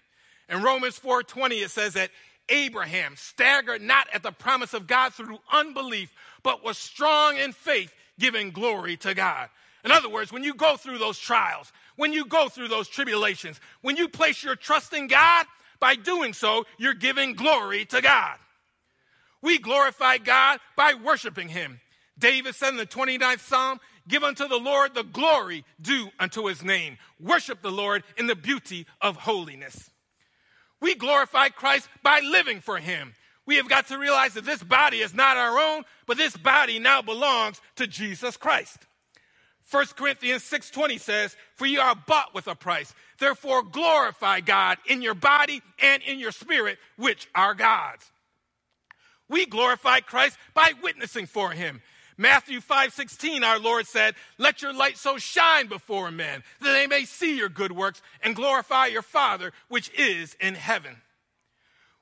[0.49, 2.11] In Romans 4:20, it says that
[2.49, 7.93] Abraham staggered not at the promise of God through unbelief, but was strong in faith,
[8.23, 9.49] giving glory to God.
[9.85, 13.61] In other words, when you go through those trials, when you go through those tribulations,
[13.81, 15.45] when you place your trust in God,
[15.81, 18.39] by doing so, you're giving glory to God.
[19.43, 21.81] We glorify God by worshiping Him.
[22.17, 26.63] David said in the 29th Psalm, Give unto the Lord the glory due unto His
[26.63, 26.99] name.
[27.19, 29.91] Worship the Lord in the beauty of holiness.
[30.81, 33.15] We glorify Christ by living for Him.
[33.45, 36.79] We have got to realize that this body is not our own, but this body
[36.79, 38.87] now belongs to Jesus Christ.
[39.71, 42.95] 1 Corinthians 6:20 says, "For you are bought with a price.
[43.19, 48.11] Therefore glorify God in your body and in your spirit, which are God's."
[49.29, 51.83] We glorify Christ by witnessing for him.
[52.19, 57.05] Matthew 5:16 our Lord said, "Let your light so shine before men that they may
[57.05, 61.03] see your good works and glorify your Father which is in heaven."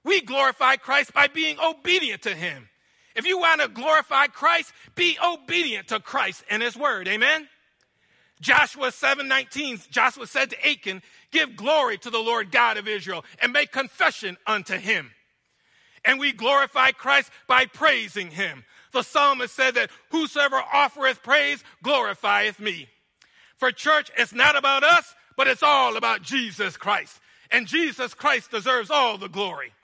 [0.05, 2.69] We glorify Christ by being obedient to him.
[3.15, 7.09] If you want to glorify Christ, be obedient to Christ and his word.
[7.09, 7.49] Amen.
[8.41, 13.53] Joshua 7:19 Joshua said to Achan, "Give glory to the Lord God of Israel and
[13.53, 15.15] make confession unto him."
[16.05, 18.65] And we glorify Christ by praising him.
[18.93, 22.89] The psalmist said that whosoever offereth praise glorifieth me.
[23.59, 27.21] For church, it's not about us, but it's all about Jesus Christ.
[27.51, 29.75] And Jesus Christ deserves all the glory.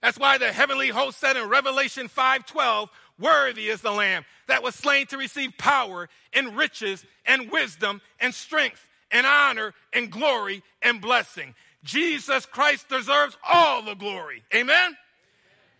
[0.00, 4.74] That's why the heavenly host said in Revelation 5:12, "Worthy is the lamb that was
[4.74, 11.00] slain to receive power and riches and wisdom and strength and honor and glory and
[11.00, 14.44] blessing." Jesus Christ deserves all the glory.
[14.54, 14.96] Amen.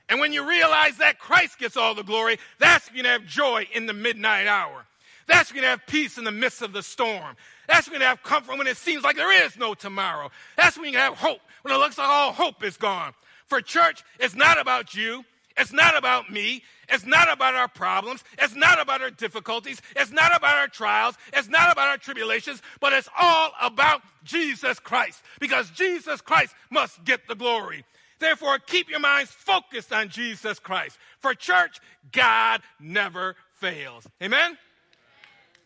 [0.09, 3.68] And when you realize that Christ gets all the glory, that's when you have joy
[3.72, 4.87] in the midnight hour.
[5.26, 7.37] That's when you have peace in the midst of the storm.
[7.66, 10.31] That's when you have comfort when it seems like there is no tomorrow.
[10.57, 13.14] That's when you have hope when it looks like all hope is gone.
[13.48, 15.24] For church, it's not about you.
[15.56, 16.62] It's not about me.
[16.88, 18.22] It's not about our problems.
[18.38, 19.82] It's not about our difficulties.
[19.96, 21.16] It's not about our trials.
[21.32, 27.04] It's not about our tribulations, but it's all about Jesus Christ because Jesus Christ must
[27.04, 27.84] get the glory.
[28.20, 30.98] Therefore, keep your minds focused on Jesus Christ.
[31.18, 31.80] For church,
[32.12, 34.06] God never fails.
[34.22, 34.56] Amen?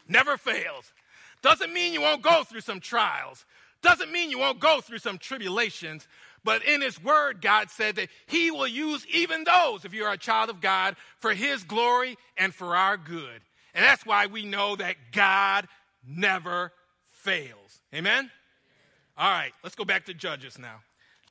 [0.08, 0.92] Never fails.
[1.42, 3.44] Doesn't mean you won't go through some trials.
[3.82, 6.06] Doesn't mean you won't go through some tribulations.
[6.44, 10.18] But in His Word, God said that He will use even those, if you're a
[10.18, 13.40] child of God, for His glory and for our good.
[13.74, 15.68] And that's why we know that God
[16.06, 16.72] never
[17.22, 17.80] fails.
[17.94, 18.30] Amen?
[19.16, 20.80] All right, let's go back to Judges now.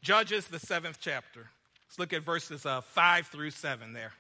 [0.02, 1.48] Judges, the seventh chapter.
[1.88, 4.14] Let's look at verses uh, 5 through 7 there.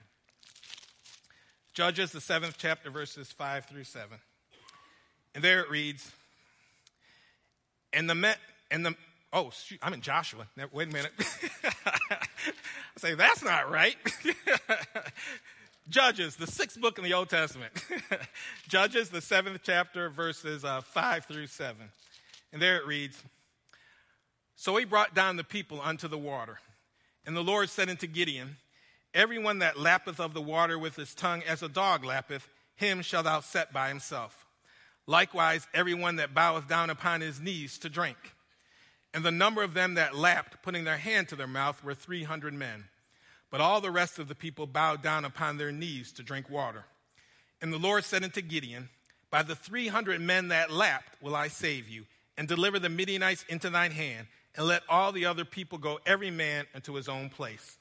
[1.73, 4.17] Judges, the seventh chapter, verses 5 through 7.
[5.33, 6.11] And there it reads,
[7.93, 8.37] and the met,
[8.69, 8.95] and the,
[9.33, 10.47] oh, shoot, I'm in Joshua.
[10.55, 11.11] Now, wait a minute.
[11.63, 12.27] I
[12.97, 13.95] say, that's not right.
[15.89, 17.71] Judges, the sixth book in the Old Testament.
[18.67, 21.75] Judges, the seventh chapter, verses uh, 5 through 7.
[22.53, 23.21] And there it reads
[24.55, 26.59] So he brought down the people unto the water.
[27.25, 28.57] And the Lord said unto Gideon,
[29.13, 33.25] Everyone that lappeth of the water with his tongue as a dog lappeth, him shalt
[33.25, 34.45] thou set by himself.
[35.05, 38.17] Likewise, everyone that boweth down upon his knees to drink.
[39.13, 42.23] And the number of them that lapped, putting their hand to their mouth, were three
[42.23, 42.85] hundred men.
[43.49, 46.85] But all the rest of the people bowed down upon their knees to drink water.
[47.61, 48.89] And the Lord said unto Gideon,
[49.29, 52.05] By the three hundred men that lapped will I save you,
[52.37, 56.31] and deliver the Midianites into thine hand, and let all the other people go, every
[56.31, 57.77] man into his own place.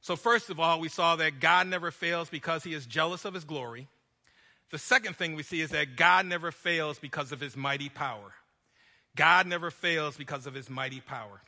[0.00, 3.34] So, first of all, we saw that God never fails because he is jealous of
[3.34, 3.88] his glory.
[4.70, 8.32] The second thing we see is that God never fails because of his mighty power.
[9.16, 11.40] God never fails because of his mighty power.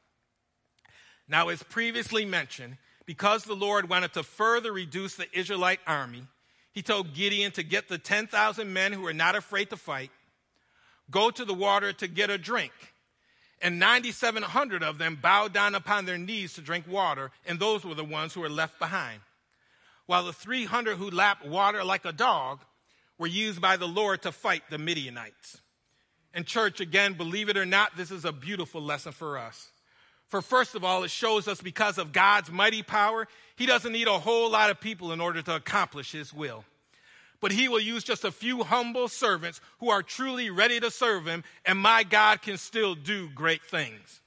[1.29, 6.25] Now, as previously mentioned, because the Lord wanted to further reduce the Israelite army,
[6.73, 10.11] he told Gideon to get the 10,000 men who were not afraid to fight,
[11.11, 12.73] go to the water to get a drink.
[13.61, 17.95] And 9,700 of them bowed down upon their knees to drink water, and those were
[17.95, 19.21] the ones who were left behind.
[20.07, 22.61] While the 300 who lapped water like a dog
[23.19, 25.61] were used by the Lord to fight the Midianites.
[26.39, 29.73] And, church, again, believe it or not, this is a beautiful lesson for us.
[30.29, 34.07] For first of all, it shows us because of God's mighty power, He doesn't need
[34.07, 36.63] a whole lot of people in order to accomplish His will.
[37.41, 41.27] But He will use just a few humble servants who are truly ready to serve
[41.27, 44.21] Him, and my God can still do great things.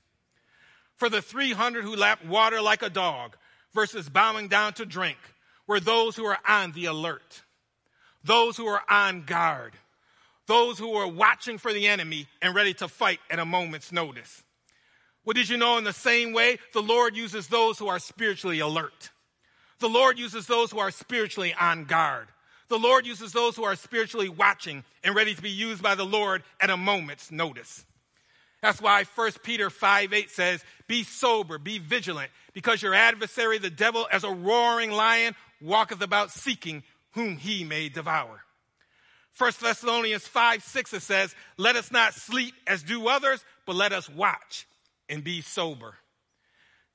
[0.97, 3.37] For the 300 who lapped water like a dog
[3.73, 5.17] versus bowing down to drink
[5.65, 7.41] were those who are on the alert,
[8.21, 9.71] those who are on guard,
[10.51, 14.43] those who are watching for the enemy and ready to fight at a moment's notice.
[15.23, 18.59] Well, did you know in the same way, the Lord uses those who are spiritually
[18.59, 19.11] alert.
[19.79, 22.27] The Lord uses those who are spiritually on guard.
[22.67, 26.05] The Lord uses those who are spiritually watching and ready to be used by the
[26.05, 27.85] Lord at a moment's notice.
[28.61, 33.69] That's why 1 Peter 5 8 says, Be sober, be vigilant, because your adversary, the
[33.69, 38.43] devil, as a roaring lion, walketh about seeking whom he may devour.
[39.37, 43.93] 1 Thessalonians 5 6 it says, Let us not sleep as do others, but let
[43.93, 44.67] us watch
[45.09, 45.95] and be sober.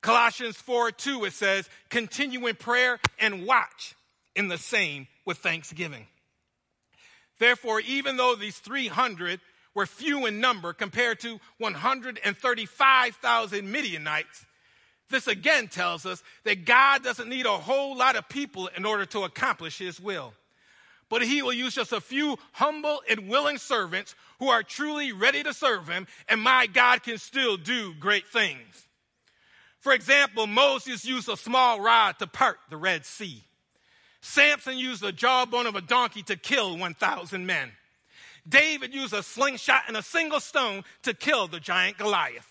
[0.01, 3.95] Colossians 4 2, it says, continue in prayer and watch
[4.35, 6.07] in the same with thanksgiving.
[7.39, 9.39] Therefore, even though these 300
[9.75, 14.45] were few in number compared to 135,000 Midianites,
[15.09, 19.05] this again tells us that God doesn't need a whole lot of people in order
[19.07, 20.33] to accomplish his will
[21.09, 25.43] but he will use just a few humble and willing servants who are truly ready
[25.43, 28.87] to serve him, and my God can still do great things.
[29.79, 33.43] For example, Moses used a small rod to part the Red Sea.
[34.21, 37.71] Samson used the jawbone of a donkey to kill 1,000 men.
[38.47, 42.47] David used a slingshot and a single stone to kill the giant Goliath.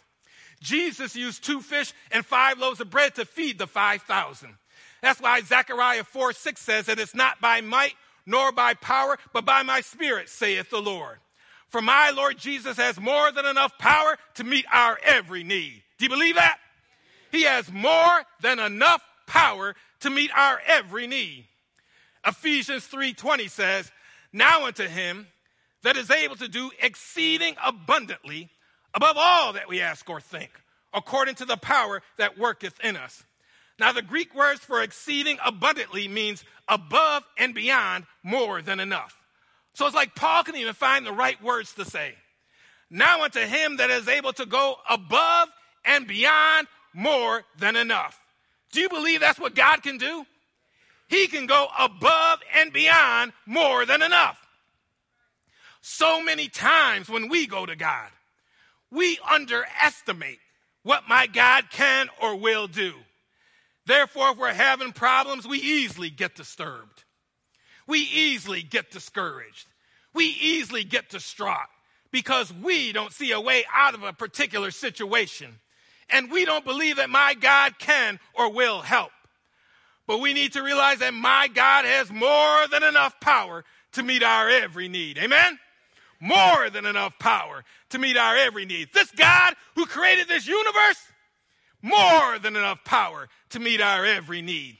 [0.61, 4.55] Jesus used two fish and five loaves of bread to feed the 5,000.
[5.03, 7.95] That's why Zechariah 4 6 says that it's not by might
[8.27, 11.19] nor by power, but by my spirit, saith the Lord.
[11.69, 15.83] For my Lord Jesus has more than enough power to meet our every need.
[15.99, 16.59] Do you believe that?
[17.33, 21.49] He has more than enough power to meet our every need.
[22.25, 23.93] Ephesians 3:20 says,
[24.33, 25.31] "Now unto him
[25.83, 28.51] that is able to do exceeding abundantly
[28.95, 30.51] above all that we ask or think,
[30.93, 33.25] according to the power that worketh in us."
[33.79, 39.21] Now, the Greek words for exceeding abundantly means above and beyond more than enough.
[39.75, 42.15] So it's like Paul can even find the right words to say.
[42.91, 45.49] Now unto him that is able to go above
[45.85, 48.19] and beyond more than enough.
[48.73, 50.25] Do you believe that's what God can do?
[51.09, 54.39] He can go above and beyond more than enough.
[55.83, 58.09] So many times when we go to God,
[58.91, 60.39] we underestimate
[60.83, 62.95] what my God can or will do.
[63.87, 67.05] Therefore, if we're having problems, we easily get disturbed.
[67.87, 69.67] We easily get discouraged.
[70.13, 71.69] We easily get distraught
[72.11, 75.61] because we don't see a way out of a particular situation.
[76.11, 79.11] And we don't believe that my God can or will help.
[80.07, 84.23] But we need to realize that my God has more than enough power to meet
[84.23, 85.19] our every need.
[85.19, 85.59] Amen?
[86.21, 88.89] More than enough power to meet our every need.
[88.93, 90.99] This God who created this universe,
[91.83, 94.79] more than enough power to meet our every need.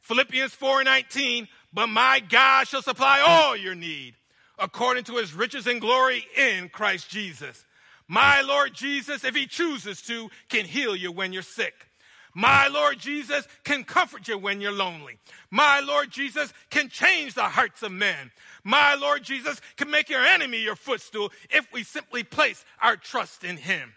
[0.00, 4.14] Philippians 4:19, but my God shall supply all your need
[4.58, 7.64] according to his riches and glory in Christ Jesus.
[8.08, 11.88] My Lord Jesus, if he chooses to, can heal you when you're sick.
[12.34, 15.18] My Lord Jesus can comfort you when you're lonely.
[15.50, 18.30] My Lord Jesus can change the hearts of men.
[18.64, 23.44] My Lord Jesus can make your enemy your footstool if we simply place our trust
[23.44, 23.92] in him.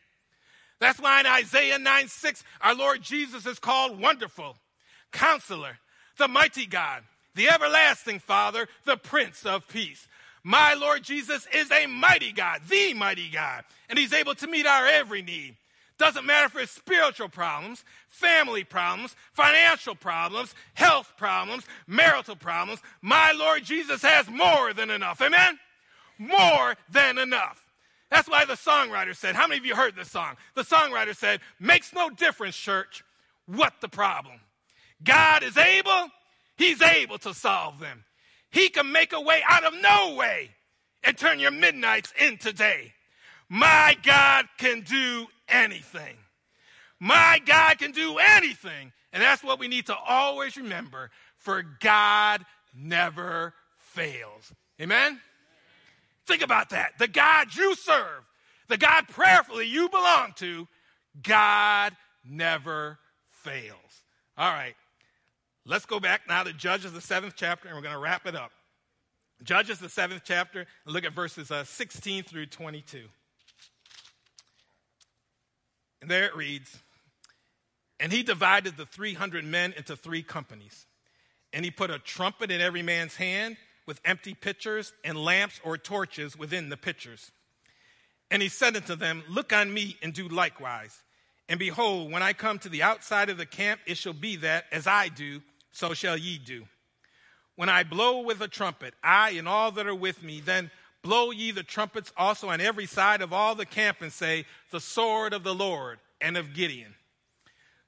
[0.81, 4.57] That's why in Isaiah 9 6, our Lord Jesus is called Wonderful,
[5.11, 5.77] Counselor,
[6.17, 7.03] the Mighty God,
[7.35, 10.07] the Everlasting Father, the Prince of Peace.
[10.43, 14.65] My Lord Jesus is a mighty God, the mighty God, and He's able to meet
[14.65, 15.55] our every need.
[15.99, 22.81] Doesn't matter if it's spiritual problems, family problems, financial problems, health problems, marital problems.
[23.03, 25.21] My Lord Jesus has more than enough.
[25.21, 25.59] Amen?
[26.17, 27.60] More than enough.
[28.11, 30.35] That's why the songwriter said, How many of you heard this song?
[30.53, 33.03] The songwriter said, Makes no difference, church,
[33.47, 34.39] what the problem.
[35.03, 36.09] God is able,
[36.57, 38.03] He's able to solve them.
[38.51, 40.51] He can make a way out of no way
[41.03, 42.93] and turn your midnights into day.
[43.47, 46.17] My God can do anything.
[46.99, 48.91] My God can do anything.
[49.13, 52.45] And that's what we need to always remember for God
[52.75, 54.53] never fails.
[54.79, 55.19] Amen?
[56.31, 56.97] Think about that.
[56.97, 58.23] The God you serve,
[58.69, 60.65] the God prayerfully you belong to,
[61.21, 62.99] God never
[63.43, 63.75] fails.
[64.37, 64.75] All right.
[65.65, 68.33] Let's go back now to Judges, the seventh chapter, and we're going to wrap it
[68.33, 68.51] up.
[69.43, 73.01] Judges, the seventh chapter, and look at verses uh, 16 through 22.
[76.01, 76.79] And there it reads
[77.99, 80.85] And he divided the 300 men into three companies.
[81.51, 85.77] And he put a trumpet in every man's hand with empty pitchers and lamps or
[85.77, 87.31] torches within the pitchers.
[88.29, 91.03] And he said unto them, Look on me and do likewise.
[91.49, 94.65] And behold, when I come to the outside of the camp, it shall be that
[94.71, 96.65] as I do, so shall ye do.
[97.55, 100.71] When I blow with a trumpet, I and all that are with me, then
[101.01, 104.79] blow ye the trumpets also on every side of all the camp and say, The
[104.79, 106.95] sword of the Lord and of Gideon.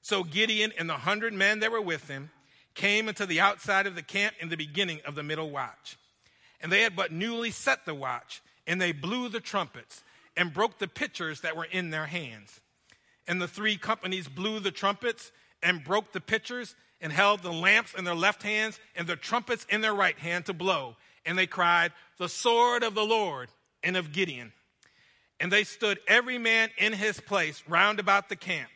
[0.02, 2.30] So Gideon and the hundred men that were with him
[2.74, 5.96] came into the outside of the camp in the beginning of the middle watch.
[6.60, 10.02] And they had but newly set the watch, and they blew the trumpets
[10.36, 12.60] and broke the pitchers that were in their hands.
[13.26, 17.94] And the three companies blew the trumpets and broke the pitchers and held the lamps
[17.94, 20.96] in their left hands and the trumpets in their right hand to blow.
[21.24, 23.48] And they cried, The sword of the Lord
[23.82, 24.52] and of Gideon.
[25.40, 28.70] And they stood every man in his place round about the camp.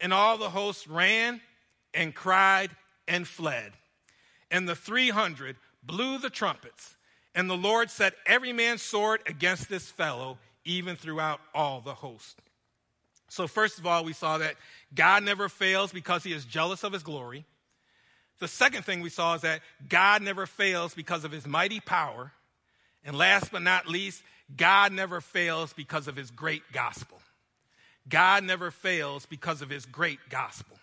[0.00, 1.40] And all the hosts ran
[1.94, 2.70] and cried
[3.10, 3.72] and fled.
[4.50, 6.94] And the 300 blew the trumpets.
[7.34, 12.40] And the Lord set every man's sword against this fellow, even throughout all the host.
[13.28, 14.56] So, first of all, we saw that
[14.92, 17.44] God never fails because he is jealous of his glory.
[18.40, 22.32] The second thing we saw is that God never fails because of his mighty power.
[23.04, 24.22] And last but not least,
[24.56, 27.18] God never fails because of his great gospel.
[28.08, 30.76] God never fails because of his great gospel.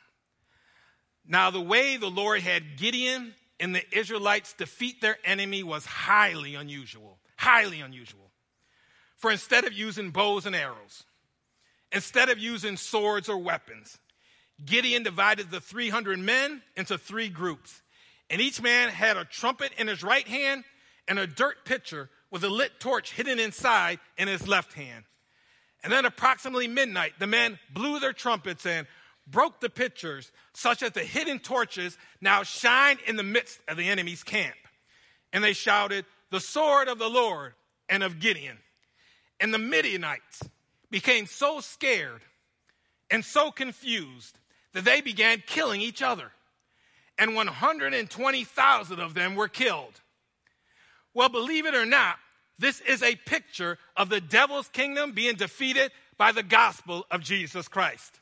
[1.27, 6.55] Now, the way the Lord had Gideon and the Israelites defeat their enemy was highly
[6.55, 7.19] unusual.
[7.35, 8.31] Highly unusual.
[9.17, 11.03] For instead of using bows and arrows,
[11.91, 13.97] instead of using swords or weapons,
[14.63, 17.81] Gideon divided the 300 men into three groups,
[18.29, 20.63] and each man had a trumpet in his right hand
[21.07, 25.05] and a dirt pitcher with a lit torch hidden inside in his left hand.
[25.83, 28.87] And then, approximately midnight, the men blew their trumpets and
[29.29, 33.89] broke the pitchers, such that the hidden torches now shined in the midst of the
[33.89, 34.55] enemy's camp.
[35.33, 37.53] And they shouted, The sword of the Lord
[37.89, 38.57] and of Gideon.
[39.39, 40.41] And the Midianites
[40.89, 42.21] became so scared
[43.09, 44.39] and so confused
[44.73, 46.31] that they began killing each other.
[47.17, 50.01] And 120,000 of them were killed.
[51.13, 52.17] Well, believe it or not,
[52.59, 57.67] this is a picture of the devil's kingdom being defeated by the gospel of Jesus
[57.67, 58.19] Christ.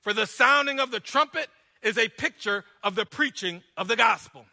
[0.00, 1.48] For the sounding of the trumpet
[1.82, 4.44] is a picture of the preaching of the gospel.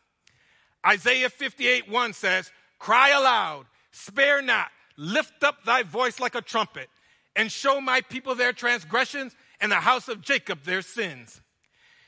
[0.85, 4.67] Isaiah 58 1 says, Cry aloud, spare not,
[4.97, 6.89] lift up thy voice like a trumpet,
[7.35, 11.41] and show my people their transgressions and the house of Jacob their sins.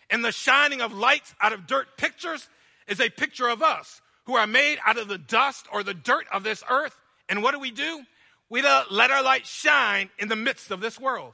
[0.10, 2.48] And the shining of lights out of dirt pictures
[2.88, 6.26] is a picture of us who are made out of the dust or the dirt
[6.32, 6.96] of this earth.
[7.30, 8.04] And what do we do?
[8.50, 11.34] We let our light shine in the midst of this world.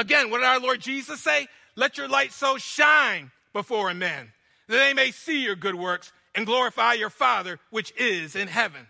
[0.00, 1.46] Again, what did our Lord Jesus say?
[1.76, 4.32] Let your light so shine before men
[4.66, 8.86] that they may see your good works and glorify your Father which is in heaven.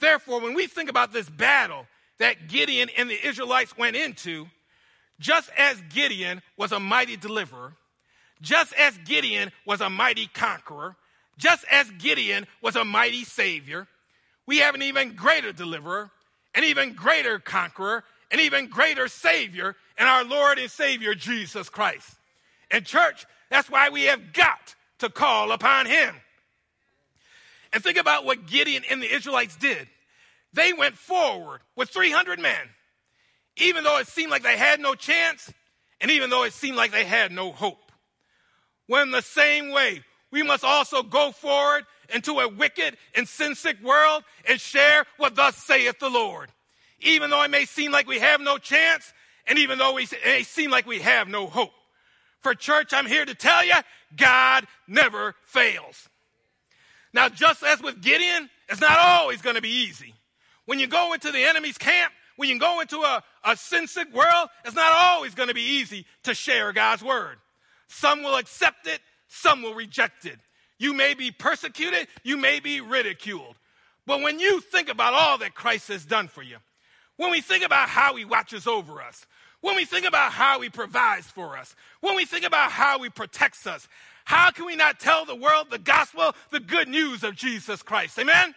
[0.00, 1.86] Therefore, when we think about this battle
[2.18, 4.48] that Gideon and the Israelites went into,
[5.20, 7.76] just as Gideon was a mighty deliverer,
[8.40, 10.96] just as Gideon was a mighty conqueror,
[11.38, 13.86] just as Gideon was a mighty savior,
[14.48, 16.10] we have an even greater deliverer,
[16.56, 18.02] an even greater conqueror,
[18.32, 22.08] an even greater savior in our Lord and Savior Jesus Christ.
[22.70, 26.14] And, church, that's why we have got to call upon him.
[27.72, 29.86] And think about what Gideon and the Israelites did.
[30.54, 32.68] They went forward with 300 men,
[33.56, 35.52] even though it seemed like they had no chance,
[36.00, 37.92] and even though it seemed like they had no hope.
[38.86, 43.82] When the same way, we must also go forward into a wicked and sin sick
[43.82, 46.50] world and share what thus saith the Lord.
[47.02, 49.12] Even though it may seem like we have no chance,
[49.46, 51.72] and even though it may seem like we have no hope.
[52.40, 53.74] For church, I'm here to tell you,
[54.16, 56.08] God never fails.
[57.12, 60.14] Now, just as with Gideon, it's not always going to be easy.
[60.64, 64.12] When you go into the enemy's camp, when you go into a, a sin sick
[64.12, 67.36] world, it's not always going to be easy to share God's word.
[67.88, 70.38] Some will accept it, some will reject it.
[70.78, 73.56] You may be persecuted, you may be ridiculed.
[74.06, 76.56] But when you think about all that Christ has done for you,
[77.22, 79.26] when we think about how he watches over us,
[79.60, 83.10] when we think about how he provides for us, when we think about how he
[83.10, 83.86] protects us,
[84.24, 88.18] how can we not tell the world the gospel, the good news of Jesus Christ?
[88.18, 88.56] Amen?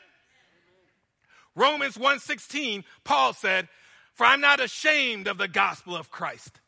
[1.54, 3.70] Romans 1:16, Paul said,
[4.16, 6.60] "For I'm not ashamed of the gospel of Christ,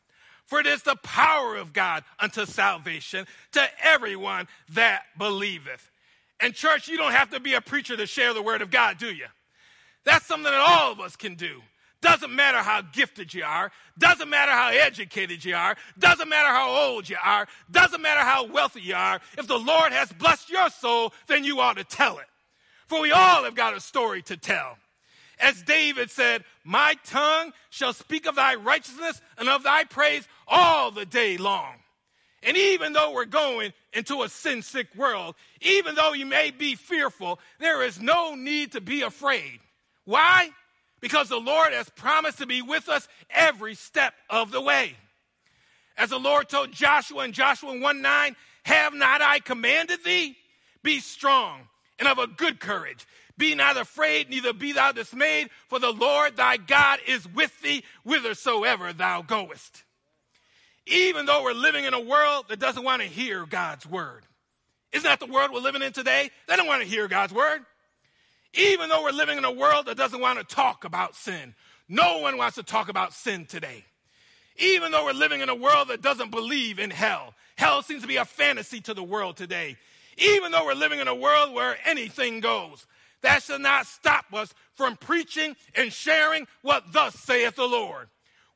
[0.46, 5.90] for it is the power of God unto salvation to everyone that believeth."
[6.38, 8.98] And church, you don't have to be a preacher to share the word of God,
[8.98, 9.26] do you?
[10.04, 11.64] That's something that all of us can do.
[12.00, 13.72] Doesn't matter how gifted you are.
[13.98, 15.76] Doesn't matter how educated you are.
[15.98, 17.48] Doesn't matter how old you are.
[17.70, 19.20] Doesn't matter how wealthy you are.
[19.36, 22.26] If the Lord has blessed your soul, then you ought to tell it.
[22.86, 24.78] For we all have got a story to tell.
[25.40, 30.90] As David said, My tongue shall speak of thy righteousness and of thy praise all
[30.90, 31.74] the day long.
[32.42, 36.76] And even though we're going into a sin sick world, even though you may be
[36.76, 39.58] fearful, there is no need to be afraid.
[40.04, 40.50] Why?
[41.00, 44.96] Because the Lord has promised to be with us every step of the way.
[45.96, 50.36] As the Lord told Joshua in Joshua 1 9, have not I commanded thee?
[50.82, 51.62] Be strong
[51.98, 53.06] and of a good courage.
[53.36, 57.84] Be not afraid, neither be thou dismayed, for the Lord thy God is with thee
[58.04, 59.84] whithersoever thou goest.
[60.86, 64.24] Even though we're living in a world that doesn't want to hear God's word.
[64.92, 66.30] Isn't that the world we're living in today?
[66.48, 67.60] They don't want to hear God's word.
[68.54, 71.54] Even though we're living in a world that doesn't want to talk about sin,
[71.88, 73.84] no one wants to talk about sin today.
[74.56, 78.08] Even though we're living in a world that doesn't believe in hell, hell seems to
[78.08, 79.76] be a fantasy to the world today.
[80.16, 82.86] Even though we're living in a world where anything goes,
[83.22, 88.08] that should not stop us from preaching and sharing what thus saith the Lord.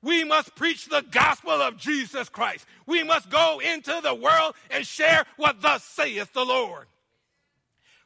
[0.03, 2.67] We must preach the gospel of Jesus Christ.
[2.87, 6.87] We must go into the world and share what thus saith the Lord.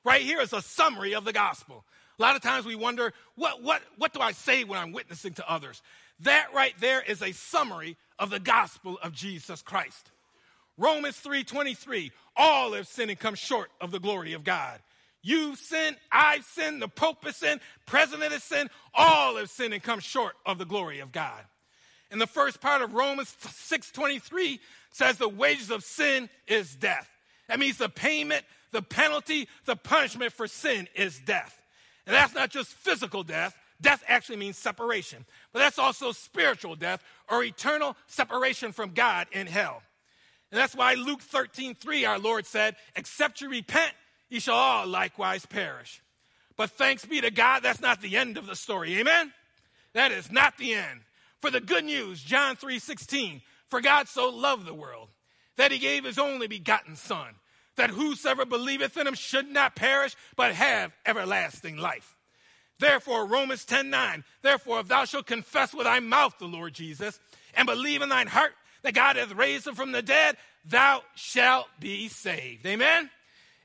[0.07, 1.85] Right here is a summary of the gospel.
[2.21, 5.35] A lot of times we wonder, what, what, what do I say when I'm witnessing
[5.35, 5.83] to others?
[6.21, 10.13] That right there is a summary of the gospel of Jesus Christ.
[10.79, 14.79] Romans 3:23, all have sinned and come short of the glory of God.
[15.23, 19.83] You've sinned, I've sinned, the Pope has sinned, President has sinned, all have sinned and
[19.83, 21.43] come short of the glory of God.
[22.13, 24.61] And the first part of Romans 6:23
[24.93, 27.11] says the wages of sin is death.
[27.49, 31.61] That means the payment the penalty, the punishment for sin is death.
[32.07, 33.57] And that's not just physical death.
[33.81, 35.25] Death actually means separation.
[35.53, 39.83] But that's also spiritual death or eternal separation from God in hell.
[40.51, 43.93] And that's why Luke 13, 3, our Lord said, Except you repent,
[44.29, 46.03] ye shall all likewise perish.
[46.57, 48.99] But thanks be to God, that's not the end of the story.
[48.99, 49.33] Amen?
[49.93, 51.01] That is not the end.
[51.41, 55.09] For the good news, John 3, 16, for God so loved the world
[55.57, 57.35] that he gave his only begotten Son
[57.77, 62.17] that whosoever believeth in him should not perish, but have everlasting life.
[62.79, 67.19] Therefore, Romans 10 9, therefore, if thou shalt confess with thy mouth the Lord Jesus,
[67.55, 68.53] and believe in thine heart
[68.83, 72.67] that God hath raised him from the dead, thou shalt be saved.
[72.67, 73.11] Amen?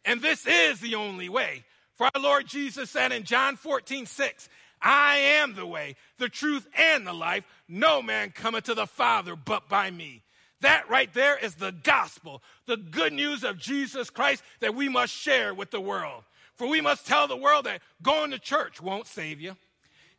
[0.05, 1.63] And this is the only way.
[1.95, 4.49] For our Lord Jesus said in John 14 6,
[4.81, 7.45] I am the way, the truth, and the life.
[7.67, 10.23] No man cometh to the Father but by me.
[10.61, 15.13] That right there is the gospel, the good news of Jesus Christ that we must
[15.13, 16.23] share with the world.
[16.55, 19.57] For we must tell the world that going to church won't save you,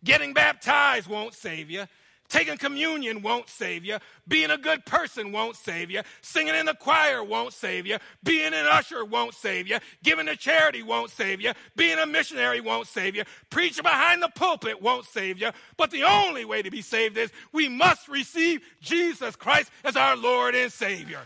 [0.03, 1.86] getting baptized won't save you,
[2.33, 3.99] Taking communion won't save you.
[4.26, 6.01] Being a good person won't save you.
[6.22, 7.99] Singing in the choir won't save you.
[8.24, 9.76] Being an usher won't save you.
[10.03, 11.53] Giving to charity won't save you.
[11.76, 13.24] Being a missionary won't save you.
[13.51, 15.51] Preaching behind the pulpit won't save you.
[15.76, 20.16] But the only way to be saved is we must receive Jesus Christ as our
[20.16, 21.20] Lord and Savior.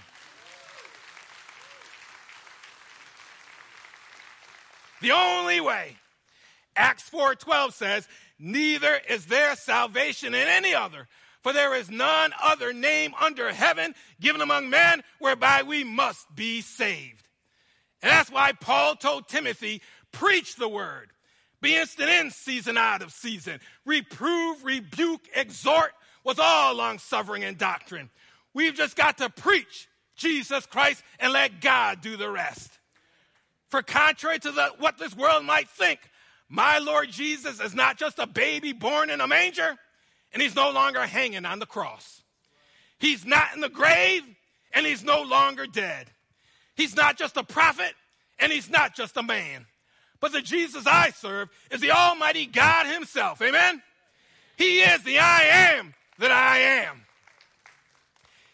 [5.02, 5.98] The only way.
[6.74, 8.08] Acts 4:12 says,
[8.38, 11.08] neither is there salvation in any other.
[11.42, 16.60] For there is none other name under heaven given among men whereby we must be
[16.60, 17.28] saved.
[18.02, 19.80] And that's why Paul told Timothy,
[20.10, 21.10] preach the word.
[21.60, 23.60] Be instant in season out of season.
[23.84, 25.92] Reprove, rebuke, exhort
[26.24, 28.10] with all long suffering and doctrine.
[28.52, 32.70] We've just got to preach Jesus Christ and let God do the rest.
[33.68, 36.00] For contrary to the, what this world might think,
[36.48, 39.76] my Lord Jesus is not just a baby born in a manger,
[40.32, 42.22] and he's no longer hanging on the cross.
[42.98, 44.22] He's not in the grave,
[44.72, 46.10] and he's no longer dead.
[46.74, 47.94] He's not just a prophet,
[48.38, 49.66] and he's not just a man.
[50.20, 53.42] But the Jesus I serve is the Almighty God Himself.
[53.42, 53.82] Amen?
[54.56, 55.42] He is the I
[55.76, 57.02] am that I am.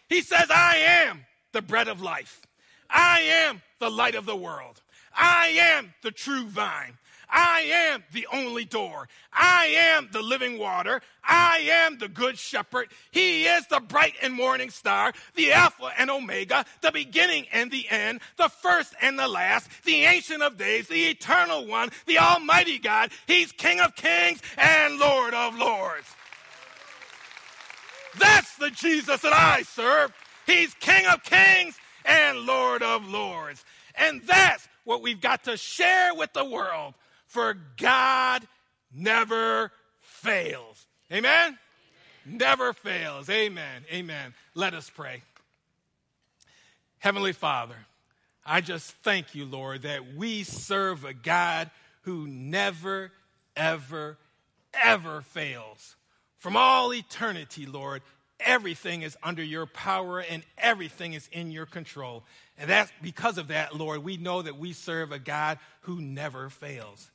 [0.08, 2.42] He says, I am the bread of life.
[2.90, 4.82] I am the light of the world.
[5.14, 6.98] I am the true vine.
[7.32, 7.62] I
[7.92, 9.08] am the only door.
[9.32, 11.00] I am the living water.
[11.24, 12.88] I am the good shepherd.
[13.10, 17.88] He is the bright and morning star, the Alpha and Omega, the beginning and the
[17.88, 22.78] end, the first and the last, the ancient of days, the eternal one, the almighty
[22.78, 23.10] God.
[23.26, 26.08] He's King of kings and Lord of lords.
[28.18, 30.12] That's the Jesus that I serve.
[30.46, 33.64] He's King of kings and Lord of lords.
[33.94, 36.92] And that's what we've got to share with the world
[37.32, 38.46] for God
[38.94, 40.86] never fails.
[41.10, 41.24] Amen?
[41.24, 41.58] Amen?
[42.26, 43.30] Never fails.
[43.30, 43.84] Amen.
[43.90, 44.34] Amen.
[44.54, 45.22] Let us pray.
[46.98, 47.76] Heavenly Father,
[48.44, 51.70] I just thank you, Lord, that we serve a God
[52.02, 53.10] who never,
[53.56, 54.18] ever,
[54.74, 55.96] ever fails.
[56.36, 58.02] From all eternity, Lord,
[58.40, 62.24] everything is under your power and everything is in your control.
[62.58, 66.50] And that's because of that, Lord, we know that we serve a God who never
[66.50, 67.10] fails.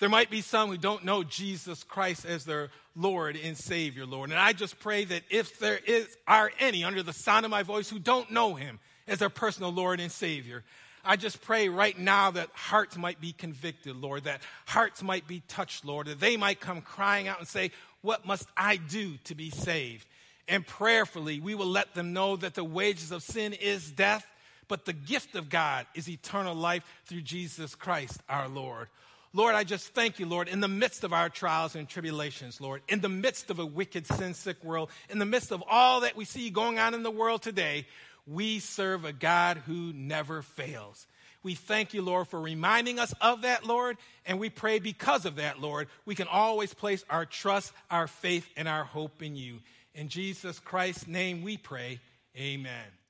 [0.00, 4.30] There might be some who don't know Jesus Christ as their Lord and Savior, Lord.
[4.30, 7.62] And I just pray that if there is, are any under the sound of my
[7.62, 10.64] voice who don't know Him as their personal Lord and Savior,
[11.04, 15.42] I just pray right now that hearts might be convicted, Lord, that hearts might be
[15.48, 17.70] touched, Lord, that they might come crying out and say,
[18.00, 20.06] What must I do to be saved?
[20.48, 24.26] And prayerfully, we will let them know that the wages of sin is death,
[24.66, 28.88] but the gift of God is eternal life through Jesus Christ our Lord.
[29.36, 32.82] Lord, I just thank you, Lord, in the midst of our trials and tribulations, Lord,
[32.88, 36.16] in the midst of a wicked, sin sick world, in the midst of all that
[36.16, 37.88] we see going on in the world today,
[38.28, 41.08] we serve a God who never fails.
[41.42, 45.36] We thank you, Lord, for reminding us of that, Lord, and we pray because of
[45.36, 49.58] that, Lord, we can always place our trust, our faith, and our hope in you.
[49.96, 51.98] In Jesus Christ's name we pray.
[52.36, 53.03] Amen.